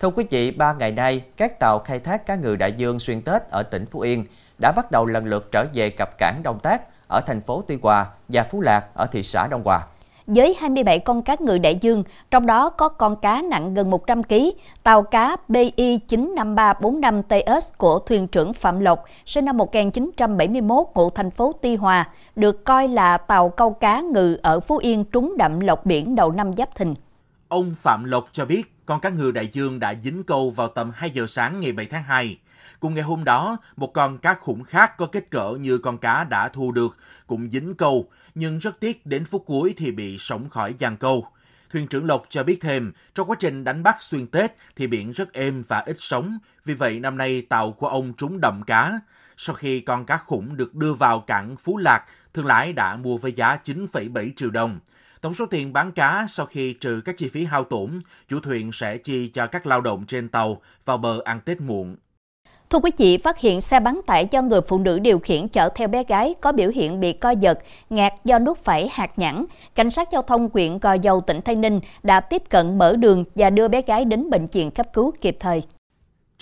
Thưa 0.00 0.10
quý 0.10 0.24
vị, 0.30 0.50
ba 0.50 0.72
ngày 0.72 0.92
nay, 0.92 1.22
các 1.36 1.60
tàu 1.60 1.78
khai 1.78 2.00
thác 2.00 2.26
cá 2.26 2.36
ngừ 2.36 2.56
đại 2.56 2.72
dương 2.76 2.98
xuyên 2.98 3.22
Tết 3.22 3.42
ở 3.50 3.62
tỉnh 3.62 3.86
Phú 3.86 4.00
Yên 4.00 4.24
đã 4.60 4.72
bắt 4.76 4.90
đầu 4.90 5.06
lần 5.06 5.26
lượt 5.26 5.48
trở 5.52 5.66
về 5.74 5.90
cập 5.90 6.18
cảng 6.18 6.40
Đông 6.42 6.60
Tác 6.60 6.82
ở 7.06 7.20
thành 7.26 7.40
phố 7.40 7.62
Tuy 7.68 7.78
Hòa 7.82 8.06
và 8.28 8.42
Phú 8.50 8.60
Lạc 8.60 8.84
ở 8.94 9.06
thị 9.06 9.22
xã 9.22 9.46
Đông 9.50 9.62
Hòa. 9.64 9.80
Với 10.26 10.56
27 10.60 10.98
con 10.98 11.22
cá 11.22 11.36
ngừ 11.40 11.58
đại 11.58 11.78
dương, 11.80 12.04
trong 12.30 12.46
đó 12.46 12.70
có 12.70 12.88
con 12.88 13.16
cá 13.16 13.42
nặng 13.42 13.74
gần 13.74 13.90
100 13.90 14.22
kg, 14.22 14.34
tàu 14.82 15.02
cá 15.02 15.36
BI 15.48 15.72
95345TS 15.76 17.60
của 17.76 17.98
thuyền 17.98 18.28
trưởng 18.28 18.52
Phạm 18.52 18.80
Lộc, 18.80 19.04
sinh 19.26 19.44
năm 19.44 19.56
1971, 19.56 20.86
ngụ 20.94 21.10
thành 21.10 21.30
phố 21.30 21.52
Tuy 21.62 21.76
Hòa, 21.76 22.08
được 22.36 22.64
coi 22.64 22.88
là 22.88 23.18
tàu 23.18 23.48
câu 23.48 23.70
cá 23.70 24.00
ngừ 24.00 24.38
ở 24.42 24.60
Phú 24.60 24.76
Yên 24.76 25.04
trúng 25.04 25.34
đậm 25.38 25.60
lộc 25.60 25.86
biển 25.86 26.14
đầu 26.14 26.32
năm 26.32 26.56
Giáp 26.56 26.74
Thìn. 26.76 26.94
Ông 27.48 27.74
Phạm 27.78 28.04
Lộc 28.04 28.28
cho 28.32 28.44
biết 28.44 28.74
con 28.86 29.00
cá 29.00 29.10
ngừ 29.10 29.30
đại 29.30 29.48
dương 29.52 29.80
đã 29.80 29.94
dính 30.02 30.22
câu 30.24 30.50
vào 30.50 30.68
tầm 30.68 30.90
2 30.94 31.10
giờ 31.10 31.26
sáng 31.28 31.60
ngày 31.60 31.72
7 31.72 31.86
tháng 31.86 32.02
2. 32.02 32.38
Cùng 32.84 32.94
ngày 32.94 33.04
hôm 33.04 33.24
đó, 33.24 33.56
một 33.76 33.92
con 33.94 34.18
cá 34.18 34.34
khủng 34.34 34.64
khác 34.64 34.96
có 34.96 35.06
kích 35.06 35.30
cỡ 35.30 35.50
như 35.50 35.78
con 35.78 35.98
cá 35.98 36.24
đã 36.24 36.48
thu 36.48 36.72
được 36.72 36.96
cũng 37.26 37.50
dính 37.50 37.74
câu, 37.74 38.08
nhưng 38.34 38.58
rất 38.58 38.80
tiếc 38.80 39.06
đến 39.06 39.24
phút 39.24 39.42
cuối 39.46 39.74
thì 39.76 39.92
bị 39.92 40.18
sống 40.18 40.48
khỏi 40.48 40.74
giàn 40.78 40.96
câu. 40.96 41.26
Thuyền 41.70 41.86
trưởng 41.86 42.06
Lộc 42.06 42.26
cho 42.28 42.42
biết 42.42 42.58
thêm, 42.60 42.92
trong 43.14 43.30
quá 43.30 43.36
trình 43.40 43.64
đánh 43.64 43.82
bắt 43.82 43.96
xuyên 44.00 44.26
Tết 44.26 44.52
thì 44.76 44.86
biển 44.86 45.12
rất 45.12 45.32
êm 45.32 45.62
và 45.68 45.78
ít 45.78 45.96
sóng, 45.98 46.38
vì 46.64 46.74
vậy 46.74 47.00
năm 47.00 47.16
nay 47.16 47.42
tàu 47.48 47.72
của 47.72 47.88
ông 47.88 48.12
trúng 48.16 48.40
đậm 48.40 48.62
cá. 48.62 49.00
Sau 49.36 49.54
khi 49.56 49.80
con 49.80 50.06
cá 50.06 50.16
khủng 50.16 50.56
được 50.56 50.74
đưa 50.74 50.94
vào 50.94 51.20
cảng 51.20 51.56
Phú 51.56 51.76
Lạc, 51.76 52.04
thương 52.34 52.46
lái 52.46 52.72
đã 52.72 52.96
mua 52.96 53.18
với 53.18 53.32
giá 53.32 53.58
9,7 53.64 54.30
triệu 54.36 54.50
đồng. 54.50 54.80
Tổng 55.20 55.34
số 55.34 55.46
tiền 55.46 55.72
bán 55.72 55.92
cá 55.92 56.26
sau 56.30 56.46
khi 56.46 56.72
trừ 56.72 57.00
các 57.04 57.16
chi 57.18 57.28
phí 57.28 57.44
hao 57.44 57.64
tổn, 57.64 58.00
chủ 58.28 58.40
thuyền 58.40 58.72
sẽ 58.72 58.96
chi 58.96 59.28
cho 59.28 59.46
các 59.46 59.66
lao 59.66 59.80
động 59.80 60.06
trên 60.06 60.28
tàu 60.28 60.62
vào 60.84 60.98
bờ 60.98 61.20
ăn 61.24 61.40
Tết 61.40 61.60
muộn. 61.60 61.96
Thưa 62.74 62.80
quý 62.80 62.90
vị, 62.96 63.18
phát 63.18 63.38
hiện 63.38 63.60
xe 63.60 63.80
bán 63.80 64.00
tải 64.06 64.28
do 64.30 64.42
người 64.42 64.60
phụ 64.60 64.78
nữ 64.78 64.98
điều 64.98 65.18
khiển 65.18 65.48
chở 65.48 65.68
theo 65.68 65.88
bé 65.88 66.04
gái 66.04 66.34
có 66.40 66.52
biểu 66.52 66.70
hiện 66.74 67.00
bị 67.00 67.12
co 67.12 67.30
giật, 67.30 67.58
ngạt 67.90 68.12
do 68.24 68.38
nuốt 68.38 68.58
phải 68.58 68.88
hạt 68.92 69.10
nhẵn. 69.16 69.44
Cảnh 69.74 69.90
sát 69.90 70.08
giao 70.12 70.22
thông 70.22 70.48
huyện 70.52 70.78
Gò 70.78 70.92
Dầu, 70.92 71.20
tỉnh 71.20 71.40
Tây 71.40 71.56
Ninh 71.56 71.80
đã 72.02 72.20
tiếp 72.20 72.42
cận 72.50 72.78
mở 72.78 72.96
đường 72.96 73.24
và 73.34 73.50
đưa 73.50 73.68
bé 73.68 73.82
gái 73.82 74.04
đến 74.04 74.30
bệnh 74.30 74.46
viện 74.46 74.70
cấp 74.70 74.86
cứu 74.92 75.12
kịp 75.20 75.36
thời. 75.40 75.62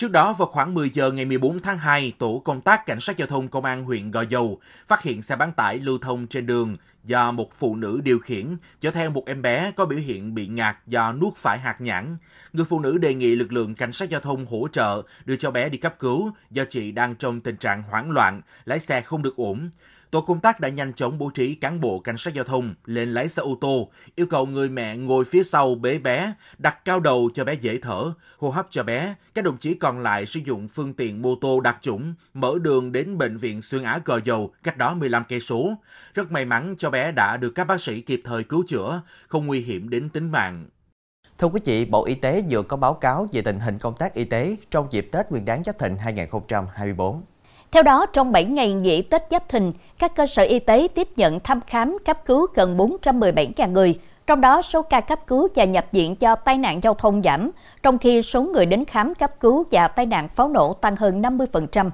Trước 0.03 0.11
đó 0.11 0.33
vào 0.33 0.47
khoảng 0.47 0.73
10 0.73 0.89
giờ 0.89 1.11
ngày 1.11 1.25
14 1.25 1.59
tháng 1.59 1.77
2, 1.77 2.13
tổ 2.17 2.41
công 2.45 2.61
tác 2.61 2.85
cảnh 2.85 2.99
sát 2.99 3.17
giao 3.17 3.27
thông 3.27 3.47
công 3.47 3.65
an 3.65 3.83
huyện 3.83 4.11
Gò 4.11 4.21
Dầu 4.21 4.59
phát 4.87 5.01
hiện 5.01 5.21
xe 5.21 5.35
bán 5.35 5.51
tải 5.51 5.79
lưu 5.79 5.97
thông 5.97 6.27
trên 6.27 6.45
đường 6.45 6.77
do 7.03 7.31
một 7.31 7.49
phụ 7.57 7.75
nữ 7.75 8.01
điều 8.03 8.19
khiển 8.19 8.57
chở 8.79 8.91
theo 8.91 9.09
một 9.09 9.23
em 9.25 9.41
bé 9.41 9.71
có 9.75 9.85
biểu 9.85 9.99
hiện 9.99 10.35
bị 10.35 10.47
ngạt 10.47 10.77
do 10.87 11.13
nuốt 11.13 11.35
phải 11.35 11.59
hạt 11.59 11.81
nhãn. 11.81 12.17
Người 12.53 12.65
phụ 12.65 12.79
nữ 12.79 12.97
đề 12.97 13.13
nghị 13.13 13.35
lực 13.35 13.53
lượng 13.53 13.75
cảnh 13.75 13.91
sát 13.91 14.09
giao 14.09 14.19
thông 14.19 14.45
hỗ 14.45 14.67
trợ 14.71 15.01
đưa 15.25 15.35
cho 15.35 15.51
bé 15.51 15.69
đi 15.69 15.77
cấp 15.77 15.95
cứu 15.99 16.31
do 16.51 16.63
chị 16.69 16.91
đang 16.91 17.15
trong 17.15 17.41
tình 17.41 17.57
trạng 17.57 17.83
hoảng 17.83 18.11
loạn, 18.11 18.41
lái 18.65 18.79
xe 18.79 19.01
không 19.01 19.21
được 19.21 19.35
ổn. 19.35 19.69
Tổ 20.13 20.21
công 20.21 20.39
tác 20.39 20.59
đã 20.59 20.69
nhanh 20.69 20.93
chóng 20.93 21.17
bố 21.17 21.29
trí 21.29 21.55
cán 21.55 21.81
bộ 21.81 21.99
cảnh 21.99 22.17
sát 22.17 22.33
giao 22.33 22.43
thông 22.43 22.75
lên 22.85 23.13
lái 23.13 23.29
xe 23.29 23.41
ô 23.41 23.57
tô, 23.61 23.91
yêu 24.15 24.25
cầu 24.29 24.45
người 24.45 24.69
mẹ 24.69 24.97
ngồi 24.97 25.25
phía 25.25 25.43
sau 25.43 25.75
bế 25.75 25.99
bé, 25.99 26.33
đặt 26.57 26.85
cao 26.85 26.99
đầu 26.99 27.29
cho 27.33 27.45
bé 27.45 27.53
dễ 27.53 27.79
thở, 27.81 28.13
hô 28.37 28.49
hấp 28.49 28.67
cho 28.69 28.83
bé. 28.83 29.15
Các 29.33 29.43
đồng 29.43 29.57
chí 29.57 29.73
còn 29.73 29.99
lại 29.99 30.25
sử 30.25 30.39
dụng 30.45 30.67
phương 30.67 30.93
tiện 30.93 31.21
mô 31.21 31.35
tô 31.35 31.59
đặc 31.59 31.77
chủng, 31.81 32.13
mở 32.33 32.53
đường 32.61 32.91
đến 32.91 33.17
bệnh 33.17 33.37
viện 33.37 33.61
Xuyên 33.61 33.83
Á 33.83 33.99
Gò 34.05 34.19
Dầu, 34.23 34.53
cách 34.63 34.77
đó 34.77 34.93
15 34.93 35.23
cây 35.29 35.39
số. 35.39 35.73
Rất 36.13 36.31
may 36.31 36.45
mắn 36.45 36.75
cho 36.77 36.89
bé 36.89 37.11
đã 37.11 37.37
được 37.37 37.51
các 37.55 37.63
bác 37.63 37.81
sĩ 37.81 38.01
kịp 38.01 38.21
thời 38.23 38.43
cứu 38.43 38.63
chữa, 38.67 39.01
không 39.27 39.47
nguy 39.47 39.61
hiểm 39.61 39.89
đến 39.89 40.09
tính 40.09 40.31
mạng. 40.31 40.65
Thưa 41.37 41.47
quý 41.47 41.59
vị, 41.65 41.85
Bộ 41.85 42.05
Y 42.05 42.15
tế 42.15 42.43
vừa 42.49 42.63
có 42.63 42.77
báo 42.77 42.93
cáo 42.93 43.27
về 43.33 43.41
tình 43.41 43.59
hình 43.59 43.77
công 43.77 43.95
tác 43.99 44.13
y 44.13 44.23
tế 44.23 44.55
trong 44.71 44.87
dịp 44.91 45.09
Tết 45.11 45.31
Nguyên 45.31 45.45
đán 45.45 45.63
Giáp 45.63 45.79
Thìn 45.79 45.97
2024. 45.97 47.21
Theo 47.73 47.83
đó, 47.83 48.05
trong 48.05 48.31
7 48.31 48.43
ngày 48.43 48.73
nghỉ 48.73 49.01
Tết 49.01 49.23
Giáp 49.31 49.49
Thìn, 49.49 49.71
các 49.99 50.15
cơ 50.15 50.25
sở 50.25 50.43
y 50.43 50.59
tế 50.59 50.87
tiếp 50.95 51.07
nhận 51.15 51.39
thăm 51.39 51.61
khám 51.67 51.97
cấp 52.05 52.25
cứu 52.25 52.47
gần 52.55 52.77
417.000 52.77 53.71
người, 53.71 53.99
trong 54.27 54.41
đó 54.41 54.61
số 54.61 54.81
ca 54.81 55.01
cấp 55.01 55.19
cứu 55.27 55.47
và 55.55 55.63
nhập 55.63 55.85
viện 55.91 56.15
do 56.19 56.35
tai 56.35 56.57
nạn 56.57 56.83
giao 56.83 56.93
thông 56.93 57.21
giảm, 57.21 57.51
trong 57.83 57.97
khi 57.97 58.21
số 58.21 58.41
người 58.41 58.65
đến 58.65 58.85
khám 58.85 59.15
cấp 59.15 59.39
cứu 59.39 59.65
và 59.71 59.87
tai 59.87 60.05
nạn 60.05 60.27
pháo 60.27 60.49
nổ 60.49 60.73
tăng 60.73 60.95
hơn 60.95 61.21
50%. 61.21 61.89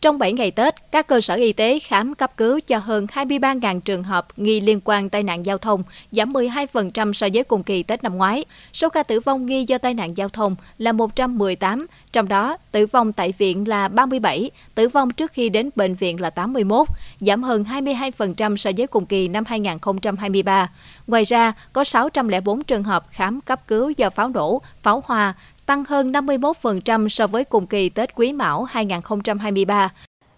Trong 0.00 0.18
7 0.18 0.32
ngày 0.32 0.50
Tết, 0.50 0.74
các 0.92 1.06
cơ 1.06 1.20
sở 1.20 1.34
y 1.34 1.52
tế 1.52 1.78
khám 1.78 2.14
cấp 2.14 2.36
cứu 2.36 2.60
cho 2.66 2.78
hơn 2.78 3.06
23.000 3.14 3.80
trường 3.80 4.02
hợp 4.02 4.26
nghi 4.36 4.60
liên 4.60 4.80
quan 4.84 5.08
tai 5.08 5.22
nạn 5.22 5.46
giao 5.46 5.58
thông, 5.58 5.82
giảm 6.12 6.32
12% 6.32 7.12
so 7.12 7.26
với 7.34 7.44
cùng 7.44 7.62
kỳ 7.62 7.82
Tết 7.82 8.02
năm 8.02 8.16
ngoái. 8.16 8.44
Số 8.72 8.88
ca 8.88 9.02
tử 9.02 9.20
vong 9.20 9.46
nghi 9.46 9.64
do 9.68 9.78
tai 9.78 9.94
nạn 9.94 10.16
giao 10.16 10.28
thông 10.28 10.56
là 10.78 10.92
118, 10.92 11.86
trong 12.12 12.28
đó 12.28 12.56
tử 12.72 12.86
vong 12.86 13.12
tại 13.12 13.32
viện 13.38 13.68
là 13.68 13.88
37, 13.88 14.50
tử 14.74 14.88
vong 14.88 15.10
trước 15.10 15.32
khi 15.32 15.48
đến 15.48 15.70
bệnh 15.76 15.94
viện 15.94 16.20
là 16.20 16.30
81, 16.30 16.88
giảm 17.20 17.42
hơn 17.42 17.64
22% 17.64 18.56
so 18.56 18.70
với 18.76 18.86
cùng 18.86 19.06
kỳ 19.06 19.28
năm 19.28 19.44
2023. 19.46 20.70
Ngoài 21.06 21.24
ra, 21.24 21.52
có 21.72 21.84
604 21.84 22.64
trường 22.64 22.84
hợp 22.84 23.06
khám 23.10 23.40
cấp 23.40 23.66
cứu 23.66 23.90
do 23.96 24.10
pháo 24.10 24.28
nổ, 24.28 24.62
pháo 24.82 25.02
hoa, 25.06 25.34
tăng 25.68 25.84
hơn 25.84 26.12
51% 26.12 27.08
so 27.08 27.26
với 27.26 27.44
cùng 27.44 27.66
kỳ 27.66 27.88
Tết 27.88 28.14
Quý 28.14 28.32
Mão 28.32 28.64
2023. 28.64 29.92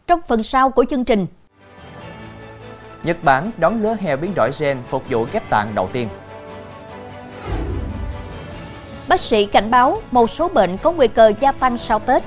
Trong 0.06 0.20
phần 0.28 0.42
sau 0.42 0.70
của 0.70 0.84
chương 0.84 1.04
trình, 1.04 1.26
Nhật 3.02 3.16
Bản 3.24 3.50
đón 3.58 3.82
lứa 3.82 3.96
heo 4.00 4.16
biến 4.16 4.32
đổi 4.36 4.50
gen 4.60 4.78
phục 4.88 5.10
vụ 5.10 5.26
ghép 5.32 5.50
tạng 5.50 5.74
đầu 5.74 5.88
tiên. 5.92 6.08
Bác 9.08 9.20
sĩ 9.20 9.46
cảnh 9.46 9.70
báo 9.70 10.02
một 10.10 10.30
số 10.30 10.48
bệnh 10.48 10.76
có 10.76 10.92
nguy 10.92 11.08
cơ 11.08 11.32
gia 11.40 11.52
tăng 11.52 11.78
sau 11.78 11.98
Tết. 11.98 12.22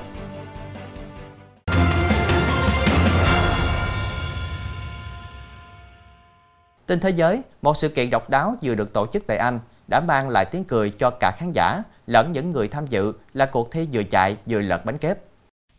Trên 6.86 7.00
thế 7.00 7.10
giới, 7.10 7.42
một 7.62 7.76
sự 7.76 7.88
kiện 7.88 8.10
độc 8.10 8.30
đáo 8.30 8.54
vừa 8.62 8.74
được 8.74 8.92
tổ 8.92 9.06
chức 9.06 9.26
tại 9.26 9.36
Anh 9.36 9.60
đã 9.88 10.00
mang 10.00 10.28
lại 10.28 10.44
tiếng 10.44 10.64
cười 10.64 10.90
cho 10.90 11.10
cả 11.10 11.32
khán 11.38 11.52
giả 11.52 11.82
lẫn 12.06 12.32
những 12.32 12.50
người 12.50 12.68
tham 12.68 12.86
dự 12.86 13.12
là 13.34 13.46
cuộc 13.46 13.70
thi 13.70 13.88
vừa 13.92 14.02
chạy 14.02 14.36
vừa 14.46 14.60
lật 14.60 14.84
bánh 14.84 14.98
kép. 14.98 15.18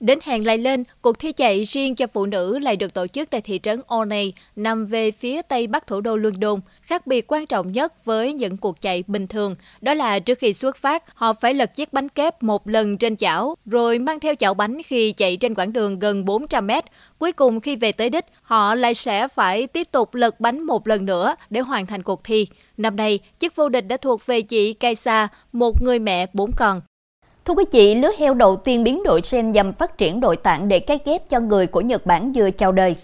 Đến 0.06 0.20
hàng 0.24 0.46
lại 0.46 0.58
lên, 0.58 0.84
cuộc 1.02 1.20
thi 1.20 1.32
chạy 1.32 1.64
riêng 1.64 1.96
cho 1.96 2.08
phụ 2.08 2.26
nữ 2.26 2.60
lại 2.60 2.76
được 2.76 2.94
tổ 2.94 3.08
chức 3.08 3.30
tại 3.30 3.42
thị 3.42 3.60
trấn 3.64 3.82
Orney, 3.96 4.34
nằm 4.56 4.86
về 4.86 5.12
phía 5.12 5.42
tây 5.42 5.68
bắc 5.68 5.88
thủ 5.88 6.02
đô 6.02 6.16
London. 6.16 6.60
Khác 6.82 7.08
biệt 7.08 7.32
quan 7.32 7.46
trọng 7.46 7.72
nhất 7.72 8.06
với 8.06 8.34
những 8.34 8.58
cuộc 8.58 8.82
chạy 8.82 9.04
bình 9.08 9.28
thường, 9.28 9.56
đó 9.82 9.94
là 9.94 10.20
trước 10.20 10.40
khi 10.40 10.54
xuất 10.54 10.78
phát, 10.78 11.04
họ 11.16 11.34
phải 11.34 11.54
lật 11.54 11.76
chiếc 11.76 11.94
bánh 11.94 12.10
kép 12.10 12.44
một 12.44 12.68
lần 12.68 12.98
trên 12.98 13.18
chảo, 13.18 13.56
rồi 13.66 14.00
mang 14.00 14.20
theo 14.20 14.36
chảo 14.36 14.54
bánh 14.54 14.84
khi 14.84 15.12
chạy 15.12 15.38
trên 15.38 15.56
quãng 15.56 15.74
đường 15.74 16.00
gần 16.00 16.26
400 16.26 16.68
mét. 16.68 16.86
Cuối 17.18 17.32
cùng 17.32 17.62
khi 17.62 17.76
về 17.76 17.92
tới 17.92 18.10
đích, 18.10 18.26
họ 18.42 18.76
lại 18.76 18.94
sẽ 18.94 19.28
phải 19.28 19.68
tiếp 19.68 19.88
tục 19.92 20.16
lật 20.16 20.40
bánh 20.40 20.62
một 20.62 20.88
lần 20.88 21.06
nữa 21.06 21.36
để 21.50 21.62
hoàn 21.62 21.86
thành 21.86 22.04
cuộc 22.04 22.24
thi. 22.24 22.48
Năm 22.78 22.96
nay, 22.96 23.20
chức 23.40 23.56
vô 23.56 23.70
địch 23.70 23.88
đã 23.88 23.98
thuộc 23.98 24.26
về 24.26 24.42
chị 24.42 24.74
Kaisa, 24.74 25.28
một 25.52 25.82
người 25.82 26.00
mẹ 26.00 26.26
bốn 26.34 26.52
con. 26.58 26.82
Thưa 27.46 27.54
quý 27.54 27.66
vị, 27.72 27.96
lứa 27.96 28.12
heo 28.20 28.34
đầu 28.34 28.56
tiên 28.56 28.84
biến 28.84 29.04
đổi 29.04 29.22
gen 29.32 29.52
nhằm 29.52 29.74
phát 29.74 29.98
triển 29.98 30.20
nội 30.20 30.38
tạng 30.38 30.68
để 30.68 30.80
cấy 30.80 31.00
ghép 31.06 31.30
cho 31.30 31.40
người 31.40 31.68
của 31.68 31.82
Nhật 31.82 32.06
Bản 32.06 32.32
vừa 32.32 32.52
chào 32.52 32.72
đời. 32.72 32.96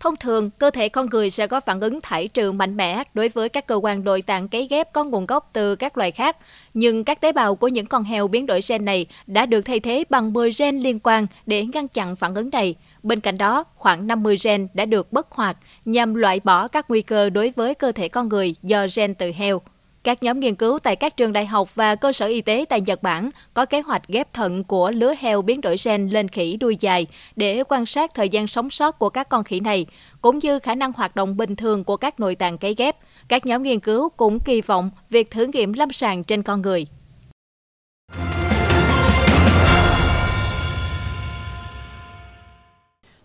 Thông 0.00 0.16
thường, 0.16 0.50
cơ 0.50 0.70
thể 0.70 0.88
con 0.88 1.06
người 1.10 1.30
sẽ 1.30 1.46
có 1.46 1.60
phản 1.60 1.80
ứng 1.80 2.00
thải 2.00 2.28
trừ 2.28 2.52
mạnh 2.52 2.76
mẽ 2.76 3.02
đối 3.14 3.28
với 3.28 3.48
các 3.48 3.66
cơ 3.66 3.74
quan 3.74 4.04
nội 4.04 4.22
tạng 4.22 4.48
cấy 4.48 4.66
ghép 4.70 4.92
có 4.92 5.04
nguồn 5.04 5.26
gốc 5.26 5.50
từ 5.52 5.76
các 5.76 5.98
loài 5.98 6.10
khác, 6.10 6.36
nhưng 6.74 7.04
các 7.04 7.20
tế 7.20 7.32
bào 7.32 7.54
của 7.54 7.68
những 7.68 7.86
con 7.86 8.04
heo 8.04 8.28
biến 8.28 8.46
đổi 8.46 8.60
gen 8.68 8.84
này 8.84 9.06
đã 9.26 9.46
được 9.46 9.60
thay 9.60 9.80
thế 9.80 10.04
bằng 10.10 10.32
10 10.32 10.50
gen 10.58 10.78
liên 10.78 10.98
quan 10.98 11.26
để 11.46 11.64
ngăn 11.64 11.88
chặn 11.88 12.16
phản 12.16 12.34
ứng 12.34 12.50
này. 12.50 12.74
Bên 13.02 13.20
cạnh 13.20 13.38
đó, 13.38 13.64
khoảng 13.74 14.06
50 14.06 14.36
gen 14.44 14.68
đã 14.74 14.84
được 14.84 15.12
bất 15.12 15.32
hoạt 15.32 15.56
nhằm 15.84 16.14
loại 16.14 16.40
bỏ 16.44 16.68
các 16.68 16.90
nguy 16.90 17.02
cơ 17.02 17.30
đối 17.30 17.52
với 17.56 17.74
cơ 17.74 17.92
thể 17.92 18.08
con 18.08 18.28
người 18.28 18.54
do 18.62 18.86
gen 18.96 19.14
từ 19.14 19.32
heo. 19.32 19.60
Các 20.06 20.22
nhóm 20.22 20.40
nghiên 20.40 20.54
cứu 20.54 20.78
tại 20.78 20.96
các 20.96 21.16
trường 21.16 21.32
đại 21.32 21.46
học 21.46 21.74
và 21.74 21.94
cơ 21.94 22.12
sở 22.12 22.26
y 22.26 22.40
tế 22.40 22.64
tại 22.68 22.80
Nhật 22.80 23.02
Bản 23.02 23.30
có 23.54 23.66
kế 23.66 23.80
hoạch 23.80 24.08
ghép 24.08 24.32
thận 24.32 24.64
của 24.64 24.90
lứa 24.90 25.14
heo 25.18 25.42
biến 25.42 25.60
đổi 25.60 25.76
gen 25.84 26.08
lên 26.08 26.28
khỉ 26.28 26.56
đuôi 26.56 26.76
dài 26.80 27.06
để 27.36 27.62
quan 27.68 27.86
sát 27.86 28.14
thời 28.14 28.28
gian 28.28 28.46
sống 28.46 28.70
sót 28.70 28.98
của 28.98 29.10
các 29.10 29.28
con 29.28 29.44
khỉ 29.44 29.60
này, 29.60 29.86
cũng 30.20 30.38
như 30.38 30.58
khả 30.58 30.74
năng 30.74 30.92
hoạt 30.92 31.16
động 31.16 31.36
bình 31.36 31.56
thường 31.56 31.84
của 31.84 31.96
các 31.96 32.20
nội 32.20 32.34
tạng 32.34 32.58
cấy 32.58 32.74
ghép. 32.74 32.96
Các 33.28 33.46
nhóm 33.46 33.62
nghiên 33.62 33.80
cứu 33.80 34.08
cũng 34.08 34.40
kỳ 34.40 34.60
vọng 34.60 34.90
việc 35.10 35.30
thử 35.30 35.46
nghiệm 35.46 35.72
lâm 35.72 35.92
sàng 35.92 36.24
trên 36.24 36.42
con 36.42 36.62
người. 36.62 36.86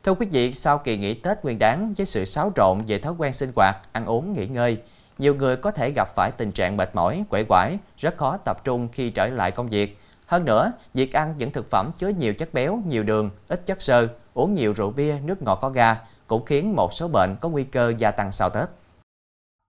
Thưa 0.04 0.14
quý 0.14 0.28
vị, 0.32 0.54
sau 0.54 0.78
kỳ 0.78 0.98
nghỉ 0.98 1.14
Tết 1.14 1.38
Nguyên 1.44 1.60
đán 1.60 1.94
với 1.98 2.06
sự 2.06 2.26
xáo 2.26 2.52
trộn 2.56 2.78
về 2.88 2.98
thói 2.98 3.14
quen 3.18 3.34
sinh 3.34 3.52
hoạt, 3.56 3.76
ăn 3.94 4.06
uống, 4.06 4.34
nghỉ 4.34 4.48
ngơi, 4.48 4.78
nhiều 5.22 5.36
người 5.36 5.56
có 5.56 5.72
thể 5.72 5.92
gặp 5.96 6.08
phải 6.16 6.32
tình 6.32 6.52
trạng 6.52 6.78
mệt 6.78 6.96
mỏi, 6.96 7.24
quể 7.30 7.44
quải, 7.44 7.78
rất 7.98 8.18
khó 8.18 8.38
tập 8.38 8.64
trung 8.64 8.88
khi 8.92 9.10
trở 9.10 9.26
lại 9.26 9.52
công 9.52 9.68
việc. 9.68 9.98
Hơn 10.26 10.46
nữa, 10.46 10.72
việc 10.94 11.14
ăn 11.14 11.34
những 11.38 11.52
thực 11.52 11.70
phẩm 11.70 11.92
chứa 11.96 12.08
nhiều 12.08 12.34
chất 12.34 12.54
béo, 12.54 12.82
nhiều 12.86 13.04
đường, 13.04 13.30
ít 13.48 13.66
chất 13.66 13.82
xơ, 13.82 14.08
uống 14.34 14.54
nhiều 14.54 14.74
rượu 14.74 14.92
bia, 14.92 15.16
nước 15.24 15.42
ngọt 15.42 15.60
có 15.62 15.70
ga 15.70 15.98
cũng 16.28 16.46
khiến 16.46 16.76
một 16.76 16.94
số 16.94 17.08
bệnh 17.08 17.36
có 17.42 17.50
nguy 17.50 17.64
cơ 17.64 17.94
gia 17.98 18.12
tăng 18.12 18.32
sau 18.32 18.50
Tết. 18.50 18.70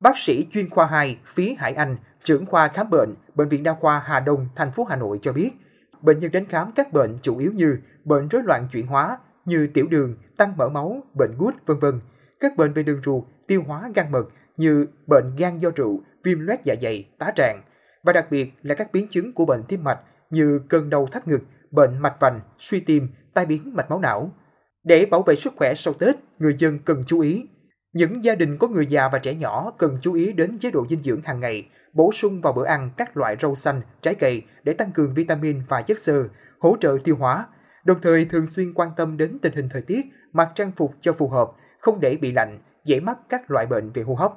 Bác 0.00 0.18
sĩ 0.18 0.46
chuyên 0.52 0.70
khoa 0.70 0.86
2 0.86 1.18
Phí 1.26 1.56
Hải 1.58 1.74
Anh, 1.74 1.96
trưởng 2.24 2.46
khoa 2.46 2.68
khám 2.68 2.90
bệnh, 2.90 3.14
Bệnh 3.34 3.48
viện 3.48 3.62
Đa 3.62 3.76
khoa 3.80 3.98
Hà 3.98 4.20
Đông, 4.20 4.48
thành 4.56 4.72
phố 4.72 4.84
Hà 4.84 4.96
Nội 4.96 5.18
cho 5.22 5.32
biết, 5.32 5.50
bệnh 6.00 6.18
nhân 6.18 6.30
đến 6.30 6.46
khám 6.48 6.72
các 6.72 6.92
bệnh 6.92 7.18
chủ 7.22 7.38
yếu 7.38 7.52
như 7.52 7.78
bệnh 8.04 8.28
rối 8.28 8.42
loạn 8.44 8.68
chuyển 8.72 8.86
hóa 8.86 9.18
như 9.44 9.68
tiểu 9.74 9.86
đường, 9.90 10.16
tăng 10.36 10.56
mỡ 10.56 10.68
máu, 10.68 11.00
bệnh 11.14 11.34
gút, 11.38 11.54
vân 11.66 11.78
vân, 11.78 12.00
các 12.40 12.56
bệnh 12.56 12.72
về 12.72 12.82
đường 12.82 13.02
ruột, 13.04 13.24
tiêu 13.46 13.62
hóa 13.66 13.90
gan 13.94 14.12
mật, 14.12 14.24
như 14.56 14.86
bệnh 15.06 15.36
gan 15.36 15.58
do 15.58 15.70
rượu, 15.76 16.00
viêm 16.24 16.40
loét 16.40 16.64
dạ 16.64 16.74
dày, 16.82 17.08
tá 17.18 17.32
tràng 17.36 17.62
và 18.02 18.12
đặc 18.12 18.26
biệt 18.30 18.52
là 18.62 18.74
các 18.74 18.92
biến 18.92 19.06
chứng 19.10 19.32
của 19.32 19.46
bệnh 19.46 19.62
tim 19.68 19.84
mạch 19.84 20.00
như 20.30 20.60
cơn 20.68 20.90
đau 20.90 21.06
thắt 21.06 21.28
ngực, 21.28 21.42
bệnh 21.70 21.98
mạch 21.98 22.16
vành, 22.20 22.40
suy 22.58 22.80
tim, 22.80 23.08
tai 23.34 23.46
biến 23.46 23.74
mạch 23.74 23.90
máu 23.90 24.00
não. 24.00 24.32
Để 24.84 25.06
bảo 25.06 25.22
vệ 25.22 25.36
sức 25.36 25.52
khỏe 25.56 25.74
sau 25.74 25.94
Tết, 25.94 26.16
người 26.38 26.54
dân 26.58 26.78
cần 26.78 27.02
chú 27.06 27.20
ý. 27.20 27.46
Những 27.92 28.24
gia 28.24 28.34
đình 28.34 28.56
có 28.58 28.68
người 28.68 28.86
già 28.86 29.08
và 29.08 29.18
trẻ 29.18 29.34
nhỏ 29.34 29.72
cần 29.78 29.98
chú 30.02 30.14
ý 30.14 30.32
đến 30.32 30.58
chế 30.58 30.70
độ 30.70 30.86
dinh 30.88 31.02
dưỡng 31.02 31.20
hàng 31.24 31.40
ngày, 31.40 31.68
bổ 31.92 32.12
sung 32.12 32.38
vào 32.40 32.52
bữa 32.52 32.64
ăn 32.64 32.90
các 32.96 33.16
loại 33.16 33.36
rau 33.42 33.54
xanh, 33.54 33.80
trái 34.02 34.14
cây 34.14 34.42
để 34.62 34.72
tăng 34.72 34.92
cường 34.92 35.14
vitamin 35.14 35.62
và 35.68 35.82
chất 35.82 35.98
xơ, 35.98 36.28
hỗ 36.60 36.76
trợ 36.80 36.96
tiêu 37.04 37.16
hóa. 37.16 37.46
Đồng 37.84 38.00
thời 38.02 38.24
thường 38.24 38.46
xuyên 38.46 38.74
quan 38.74 38.88
tâm 38.96 39.16
đến 39.16 39.38
tình 39.42 39.52
hình 39.56 39.68
thời 39.72 39.82
tiết, 39.82 40.06
mặc 40.32 40.48
trang 40.54 40.72
phục 40.76 40.94
cho 41.00 41.12
phù 41.12 41.28
hợp, 41.28 41.50
không 41.78 42.00
để 42.00 42.16
bị 42.16 42.32
lạnh, 42.32 42.58
dễ 42.84 43.00
mắc 43.00 43.18
các 43.28 43.50
loại 43.50 43.66
bệnh 43.66 43.90
về 43.90 44.02
hô 44.02 44.14
hấp. 44.14 44.32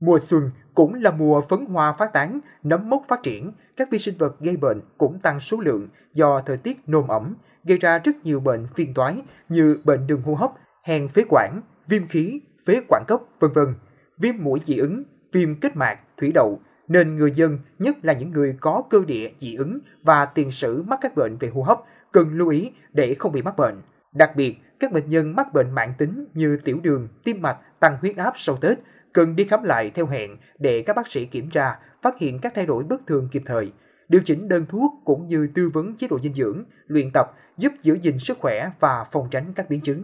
Mùa 0.00 0.18
xuân 0.18 0.50
cũng 0.74 0.94
là 0.94 1.10
mùa 1.10 1.40
phấn 1.40 1.66
hoa 1.66 1.92
phát 1.92 2.12
tán, 2.12 2.40
nấm 2.62 2.90
mốc 2.90 3.02
phát 3.08 3.22
triển, 3.22 3.52
các 3.76 3.88
vi 3.90 3.98
sinh 3.98 4.18
vật 4.18 4.40
gây 4.40 4.56
bệnh 4.56 4.80
cũng 4.98 5.18
tăng 5.18 5.40
số 5.40 5.60
lượng 5.60 5.88
do 6.12 6.40
thời 6.46 6.56
tiết 6.56 6.80
nồm 6.86 7.08
ẩm, 7.08 7.34
gây 7.64 7.78
ra 7.78 7.98
rất 7.98 8.12
nhiều 8.24 8.40
bệnh 8.40 8.66
phiền 8.74 8.94
toái 8.94 9.22
như 9.48 9.78
bệnh 9.84 10.06
đường 10.06 10.22
hô 10.22 10.34
hấp, 10.34 10.52
hèn 10.84 11.08
phế 11.08 11.24
quản, 11.28 11.60
viêm 11.86 12.06
khí, 12.06 12.40
phế 12.66 12.80
quản 12.88 13.04
cấp, 13.06 13.20
vân 13.40 13.52
vân, 13.52 13.74
viêm 14.18 14.34
mũi 14.38 14.60
dị 14.64 14.78
ứng, 14.78 15.02
viêm 15.32 15.60
kết 15.60 15.76
mạc, 15.76 15.98
thủy 16.16 16.32
đậu, 16.34 16.60
nên 16.88 17.16
người 17.16 17.32
dân, 17.34 17.58
nhất 17.78 17.96
là 18.02 18.12
những 18.12 18.30
người 18.30 18.56
có 18.60 18.82
cơ 18.90 19.04
địa 19.06 19.30
dị 19.38 19.54
ứng 19.54 19.78
và 20.02 20.24
tiền 20.24 20.50
sử 20.50 20.82
mắc 20.82 20.98
các 21.02 21.14
bệnh 21.16 21.36
về 21.36 21.48
hô 21.48 21.62
hấp, 21.62 21.78
cần 22.12 22.32
lưu 22.32 22.48
ý 22.48 22.72
để 22.92 23.14
không 23.14 23.32
bị 23.32 23.42
mắc 23.42 23.56
bệnh. 23.56 23.82
Đặc 24.14 24.36
biệt, 24.36 24.56
các 24.80 24.92
bệnh 24.92 25.08
nhân 25.08 25.36
mắc 25.36 25.52
bệnh 25.52 25.74
mạng 25.74 25.94
tính 25.98 26.26
như 26.34 26.58
tiểu 26.64 26.80
đường, 26.82 27.08
tim 27.24 27.42
mạch, 27.42 27.80
tăng 27.80 27.96
huyết 28.00 28.16
áp 28.16 28.32
sau 28.36 28.56
Tết 28.56 28.78
cần 29.12 29.36
đi 29.36 29.44
khám 29.44 29.62
lại 29.62 29.90
theo 29.94 30.06
hẹn 30.06 30.36
để 30.58 30.82
các 30.86 30.96
bác 30.96 31.08
sĩ 31.08 31.24
kiểm 31.24 31.50
tra, 31.50 31.78
phát 32.02 32.18
hiện 32.18 32.38
các 32.38 32.52
thay 32.54 32.66
đổi 32.66 32.84
bất 32.84 33.06
thường 33.06 33.28
kịp 33.32 33.42
thời, 33.46 33.70
điều 34.08 34.20
chỉnh 34.24 34.48
đơn 34.48 34.66
thuốc 34.68 34.92
cũng 35.04 35.26
như 35.26 35.48
tư 35.54 35.70
vấn 35.74 35.96
chế 35.96 36.08
độ 36.08 36.18
dinh 36.22 36.34
dưỡng, 36.34 36.64
luyện 36.86 37.10
tập 37.10 37.32
giúp 37.56 37.72
giữ 37.82 37.98
gìn 38.02 38.18
sức 38.18 38.38
khỏe 38.40 38.70
và 38.80 39.04
phòng 39.12 39.28
tránh 39.30 39.52
các 39.54 39.70
biến 39.70 39.80
chứng. 39.80 40.02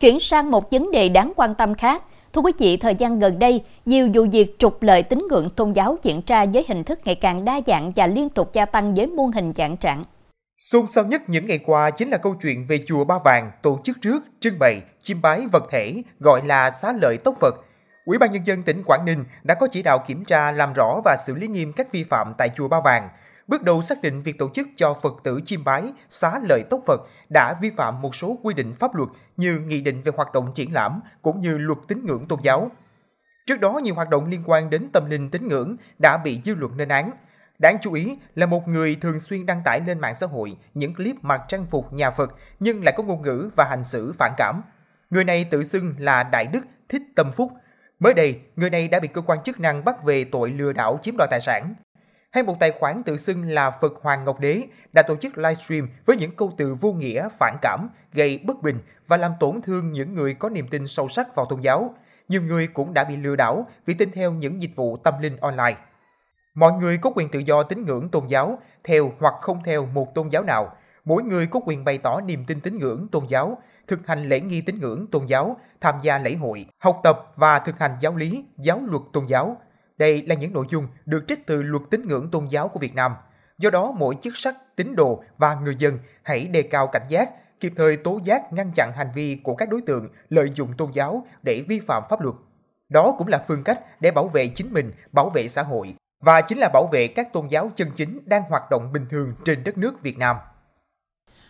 Chuyển 0.00 0.20
sang 0.20 0.50
một 0.50 0.70
vấn 0.70 0.90
đề 0.90 1.08
đáng 1.08 1.32
quan 1.36 1.54
tâm 1.54 1.74
khác. 1.74 2.02
Thưa 2.32 2.40
quý 2.40 2.52
vị, 2.58 2.76
thời 2.76 2.94
gian 2.94 3.18
gần 3.18 3.38
đây, 3.38 3.62
nhiều 3.84 4.08
vụ 4.14 4.26
việc 4.32 4.58
trục 4.58 4.82
lợi 4.82 5.02
tín 5.02 5.26
ngưỡng 5.30 5.50
tôn 5.50 5.72
giáo 5.72 5.96
diễn 6.02 6.20
ra 6.26 6.46
với 6.52 6.64
hình 6.68 6.84
thức 6.84 7.00
ngày 7.04 7.14
càng 7.14 7.44
đa 7.44 7.60
dạng 7.66 7.92
và 7.96 8.06
liên 8.06 8.28
tục 8.28 8.52
gia 8.52 8.64
tăng 8.64 8.92
với 8.92 9.06
muôn 9.06 9.32
hình 9.32 9.52
dạng 9.52 9.76
trạng. 9.76 10.04
Xôn 10.58 10.86
xao 10.86 11.04
nhất 11.04 11.22
những 11.28 11.46
ngày 11.46 11.58
qua 11.58 11.90
chính 11.90 12.08
là 12.08 12.18
câu 12.18 12.34
chuyện 12.42 12.66
về 12.66 12.78
chùa 12.86 13.04
Ba 13.04 13.18
Vàng 13.24 13.50
tổ 13.62 13.80
chức 13.84 13.96
trước 14.02 14.22
trưng 14.40 14.58
bày 14.58 14.82
chiêm 15.02 15.22
bái 15.22 15.46
vật 15.52 15.64
thể 15.70 16.02
gọi 16.20 16.46
là 16.46 16.70
xá 16.70 16.92
lợi 16.92 17.16
tốc 17.24 17.34
Phật. 17.40 17.54
Ủy 18.04 18.18
ban 18.18 18.32
nhân 18.32 18.46
dân 18.46 18.62
tỉnh 18.62 18.82
Quảng 18.86 19.04
Ninh 19.04 19.24
đã 19.42 19.54
có 19.54 19.68
chỉ 19.72 19.82
đạo 19.82 20.04
kiểm 20.06 20.24
tra 20.24 20.52
làm 20.52 20.72
rõ 20.72 21.00
và 21.04 21.16
xử 21.26 21.34
lý 21.34 21.46
nghiêm 21.48 21.72
các 21.72 21.92
vi 21.92 22.04
phạm 22.04 22.34
tại 22.38 22.50
chùa 22.56 22.68
Ba 22.68 22.80
Vàng. 22.80 23.08
Bước 23.46 23.62
đầu 23.62 23.82
xác 23.82 24.02
định 24.02 24.22
việc 24.22 24.38
tổ 24.38 24.48
chức 24.54 24.68
cho 24.76 24.94
Phật 24.94 25.14
tử 25.24 25.40
chiêm 25.44 25.64
bái 25.64 25.92
xá 26.10 26.40
lợi 26.48 26.62
tốc 26.70 26.80
Phật 26.86 27.00
đã 27.28 27.54
vi 27.62 27.70
phạm 27.70 28.02
một 28.02 28.14
số 28.14 28.38
quy 28.42 28.54
định 28.54 28.74
pháp 28.74 28.94
luật 28.94 29.08
như 29.36 29.58
nghị 29.58 29.80
định 29.80 30.02
về 30.02 30.12
hoạt 30.16 30.32
động 30.32 30.52
triển 30.54 30.72
lãm 30.72 31.00
cũng 31.22 31.38
như 31.38 31.58
luật 31.58 31.78
tín 31.88 32.06
ngưỡng 32.06 32.26
tôn 32.28 32.38
giáo. 32.42 32.70
Trước 33.46 33.60
đó, 33.60 33.80
nhiều 33.82 33.94
hoạt 33.94 34.10
động 34.10 34.26
liên 34.26 34.42
quan 34.46 34.70
đến 34.70 34.88
tâm 34.92 35.10
linh 35.10 35.30
tín 35.30 35.48
ngưỡng 35.48 35.76
đã 35.98 36.18
bị 36.24 36.40
dư 36.44 36.54
luận 36.54 36.76
lên 36.76 36.88
án. 36.88 37.10
Đáng 37.58 37.78
chú 37.82 37.92
ý 37.92 38.18
là 38.34 38.46
một 38.46 38.68
người 38.68 38.96
thường 39.00 39.20
xuyên 39.20 39.46
đăng 39.46 39.62
tải 39.64 39.80
lên 39.86 39.98
mạng 39.98 40.14
xã 40.14 40.26
hội 40.26 40.56
những 40.74 40.94
clip 40.94 41.16
mặc 41.22 41.42
trang 41.48 41.66
phục 41.66 41.92
nhà 41.92 42.10
Phật 42.10 42.34
nhưng 42.60 42.84
lại 42.84 42.94
có 42.96 43.02
ngôn 43.02 43.22
ngữ 43.22 43.50
và 43.56 43.64
hành 43.64 43.84
xử 43.84 44.12
phản 44.18 44.32
cảm. 44.36 44.62
Người 45.10 45.24
này 45.24 45.44
tự 45.44 45.62
xưng 45.62 45.94
là 45.98 46.22
Đại 46.22 46.46
Đức 46.46 46.64
Thích 46.88 47.02
Tâm 47.16 47.32
Phúc. 47.32 47.52
Mới 47.98 48.14
đây, 48.14 48.40
người 48.56 48.70
này 48.70 48.88
đã 48.88 49.00
bị 49.00 49.08
cơ 49.08 49.20
quan 49.20 49.42
chức 49.42 49.60
năng 49.60 49.84
bắt 49.84 50.04
về 50.04 50.24
tội 50.24 50.50
lừa 50.50 50.72
đảo 50.72 50.98
chiếm 51.02 51.14
đoạt 51.16 51.30
tài 51.30 51.40
sản. 51.40 51.74
Hay 52.32 52.42
một 52.42 52.56
tài 52.60 52.72
khoản 52.72 53.02
tự 53.02 53.16
xưng 53.16 53.48
là 53.48 53.70
Phật 53.70 53.92
Hoàng 54.02 54.24
Ngọc 54.24 54.40
Đế 54.40 54.62
đã 54.92 55.02
tổ 55.02 55.16
chức 55.16 55.38
livestream 55.38 55.88
với 56.06 56.16
những 56.16 56.36
câu 56.36 56.52
từ 56.58 56.74
vô 56.74 56.92
nghĩa, 56.92 57.28
phản 57.38 57.56
cảm, 57.62 57.88
gây 58.12 58.38
bất 58.38 58.62
bình 58.62 58.78
và 59.06 59.16
làm 59.16 59.32
tổn 59.40 59.62
thương 59.62 59.92
những 59.92 60.14
người 60.14 60.34
có 60.34 60.48
niềm 60.48 60.68
tin 60.68 60.86
sâu 60.86 61.08
sắc 61.08 61.34
vào 61.34 61.46
tôn 61.46 61.60
giáo. 61.60 61.94
Nhiều 62.28 62.42
người 62.42 62.66
cũng 62.66 62.94
đã 62.94 63.04
bị 63.04 63.16
lừa 63.16 63.36
đảo 63.36 63.66
vì 63.86 63.94
tin 63.94 64.10
theo 64.10 64.32
những 64.32 64.62
dịch 64.62 64.76
vụ 64.76 64.96
tâm 64.96 65.14
linh 65.20 65.36
online. 65.36 65.76
Mọi 66.56 66.72
người 66.72 66.98
có 66.98 67.10
quyền 67.14 67.28
tự 67.28 67.38
do 67.38 67.62
tín 67.62 67.86
ngưỡng 67.86 68.08
tôn 68.08 68.26
giáo, 68.26 68.58
theo 68.84 69.12
hoặc 69.18 69.34
không 69.40 69.62
theo 69.64 69.86
một 69.86 70.14
tôn 70.14 70.28
giáo 70.28 70.42
nào. 70.42 70.72
Mỗi 71.04 71.22
người 71.22 71.46
có 71.46 71.60
quyền 71.66 71.84
bày 71.84 71.98
tỏ 71.98 72.20
niềm 72.20 72.44
tin 72.44 72.60
tín 72.60 72.78
ngưỡng 72.78 73.08
tôn 73.08 73.26
giáo, 73.28 73.58
thực 73.88 74.06
hành 74.06 74.28
lễ 74.28 74.40
nghi 74.40 74.60
tín 74.60 74.78
ngưỡng 74.80 75.06
tôn 75.06 75.26
giáo, 75.26 75.56
tham 75.80 75.94
gia 76.02 76.18
lễ 76.18 76.34
hội, 76.34 76.66
học 76.78 77.00
tập 77.02 77.32
và 77.36 77.58
thực 77.58 77.78
hành 77.78 77.96
giáo 78.00 78.16
lý, 78.16 78.44
giáo 78.58 78.80
luật 78.84 79.02
tôn 79.12 79.26
giáo. 79.26 79.56
Đây 79.98 80.22
là 80.22 80.34
những 80.34 80.52
nội 80.52 80.66
dung 80.68 80.88
được 81.06 81.24
trích 81.28 81.46
từ 81.46 81.62
luật 81.62 81.82
tín 81.90 82.08
ngưỡng 82.08 82.30
tôn 82.30 82.46
giáo 82.46 82.68
của 82.68 82.78
Việt 82.78 82.94
Nam. 82.94 83.14
Do 83.58 83.70
đó, 83.70 83.92
mỗi 83.96 84.14
chức 84.20 84.36
sắc, 84.36 84.76
tín 84.76 84.96
đồ 84.96 85.22
và 85.38 85.54
người 85.54 85.76
dân 85.78 85.98
hãy 86.22 86.46
đề 86.46 86.62
cao 86.62 86.86
cảnh 86.86 87.06
giác, 87.08 87.30
kịp 87.60 87.72
thời 87.76 87.96
tố 87.96 88.20
giác 88.24 88.52
ngăn 88.52 88.72
chặn 88.74 88.92
hành 88.92 89.10
vi 89.14 89.40
của 89.42 89.54
các 89.54 89.68
đối 89.68 89.80
tượng 89.80 90.08
lợi 90.28 90.50
dụng 90.54 90.72
tôn 90.76 90.92
giáo 90.92 91.26
để 91.42 91.64
vi 91.68 91.80
phạm 91.80 92.02
pháp 92.10 92.20
luật. 92.20 92.34
Đó 92.88 93.14
cũng 93.18 93.28
là 93.28 93.44
phương 93.48 93.64
cách 93.64 94.00
để 94.00 94.10
bảo 94.10 94.28
vệ 94.28 94.48
chính 94.48 94.72
mình, 94.72 94.92
bảo 95.12 95.30
vệ 95.30 95.48
xã 95.48 95.62
hội 95.62 95.94
và 96.20 96.40
chính 96.40 96.58
là 96.58 96.68
bảo 96.68 96.86
vệ 96.92 97.08
các 97.08 97.32
tôn 97.32 97.46
giáo 97.48 97.70
chân 97.76 97.90
chính 97.96 98.20
đang 98.24 98.42
hoạt 98.42 98.62
động 98.70 98.92
bình 98.92 99.06
thường 99.10 99.34
trên 99.44 99.64
đất 99.64 99.78
nước 99.78 100.02
Việt 100.02 100.18
Nam. 100.18 100.36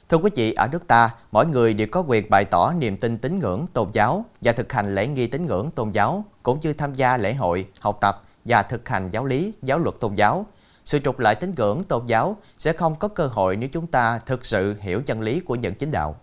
Thưa 0.08 0.16
quý 0.16 0.30
vị, 0.35 0.52
ở 0.52 0.68
nước 0.73 0.87
ta, 0.87 1.11
mỗi 1.32 1.46
người 1.46 1.75
đều 1.75 1.87
có 1.92 2.04
quyền 2.06 2.30
bày 2.30 2.44
tỏ 2.44 2.73
niềm 2.78 2.96
tin 2.96 3.18
tín 3.18 3.38
ngưỡng 3.38 3.66
tôn 3.73 3.88
giáo 3.92 4.25
và 4.40 4.52
thực 4.52 4.73
hành 4.73 4.94
lễ 4.94 5.06
nghi 5.06 5.26
tín 5.26 5.46
ngưỡng 5.46 5.70
tôn 5.70 5.90
giáo, 5.90 6.25
cũng 6.42 6.61
như 6.61 6.73
tham 6.73 6.94
gia 6.94 7.16
lễ 7.16 7.35
hội, 7.35 7.68
học 7.80 7.99
tập 8.00 8.23
và 8.44 8.62
thực 8.62 8.88
hành 8.88 9.11
giáo 9.11 9.25
lý, 9.25 9.52
giáo 9.62 9.78
luật 9.78 9.94
tôn 10.00 10.14
giáo. 10.14 10.46
Sự 10.85 10.99
trục 10.99 11.18
lợi 11.18 11.35
tín 11.35 11.52
ngưỡng 11.56 11.85
tôn 11.85 12.06
giáo 12.06 12.37
sẽ 12.58 12.73
không 12.73 12.96
có 12.96 13.08
cơ 13.08 13.26
hội 13.26 13.56
nếu 13.56 13.68
chúng 13.73 13.87
ta 13.87 14.18
thực 14.18 14.46
sự 14.46 14.76
hiểu 14.80 15.02
chân 15.06 15.20
lý 15.20 15.40
của 15.40 15.54
những 15.54 15.75
chính 15.75 15.90
đạo. 15.90 16.16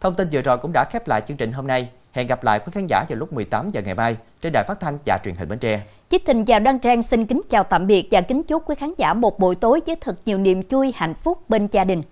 Thông 0.00 0.14
tin 0.14 0.28
vừa 0.32 0.42
rồi 0.42 0.58
cũng 0.58 0.72
đã 0.74 0.84
khép 0.90 1.08
lại 1.08 1.20
chương 1.26 1.36
trình 1.36 1.52
hôm 1.52 1.66
nay. 1.66 1.90
Hẹn 2.14 2.26
gặp 2.26 2.44
lại 2.44 2.58
quý 2.58 2.70
khán 2.72 2.86
giả 2.86 3.04
vào 3.08 3.18
lúc 3.18 3.32
18 3.32 3.70
giờ 3.70 3.82
ngày 3.84 3.94
mai 3.94 4.16
trên 4.40 4.52
đài 4.52 4.64
phát 4.68 4.80
thanh 4.80 4.98
và 5.06 5.18
truyền 5.24 5.34
hình 5.34 5.48
Bến 5.48 5.58
Tre. 5.58 5.80
Chích 6.08 6.26
Thịnh 6.26 6.44
chào 6.44 6.60
Đăng 6.60 6.78
Trang, 6.78 7.02
xin 7.02 7.26
kính 7.26 7.40
chào 7.48 7.64
tạm 7.64 7.86
biệt 7.86 8.08
và 8.10 8.20
kính 8.20 8.42
chúc 8.42 8.62
quý 8.68 8.74
khán 8.74 8.94
giả 8.96 9.14
một 9.14 9.38
buổi 9.38 9.54
tối 9.54 9.80
với 9.86 9.96
thật 10.00 10.16
nhiều 10.24 10.38
niềm 10.38 10.62
vui, 10.70 10.92
hạnh 10.96 11.14
phúc 11.14 11.38
bên 11.48 11.68
gia 11.72 11.84
đình. 11.84 12.02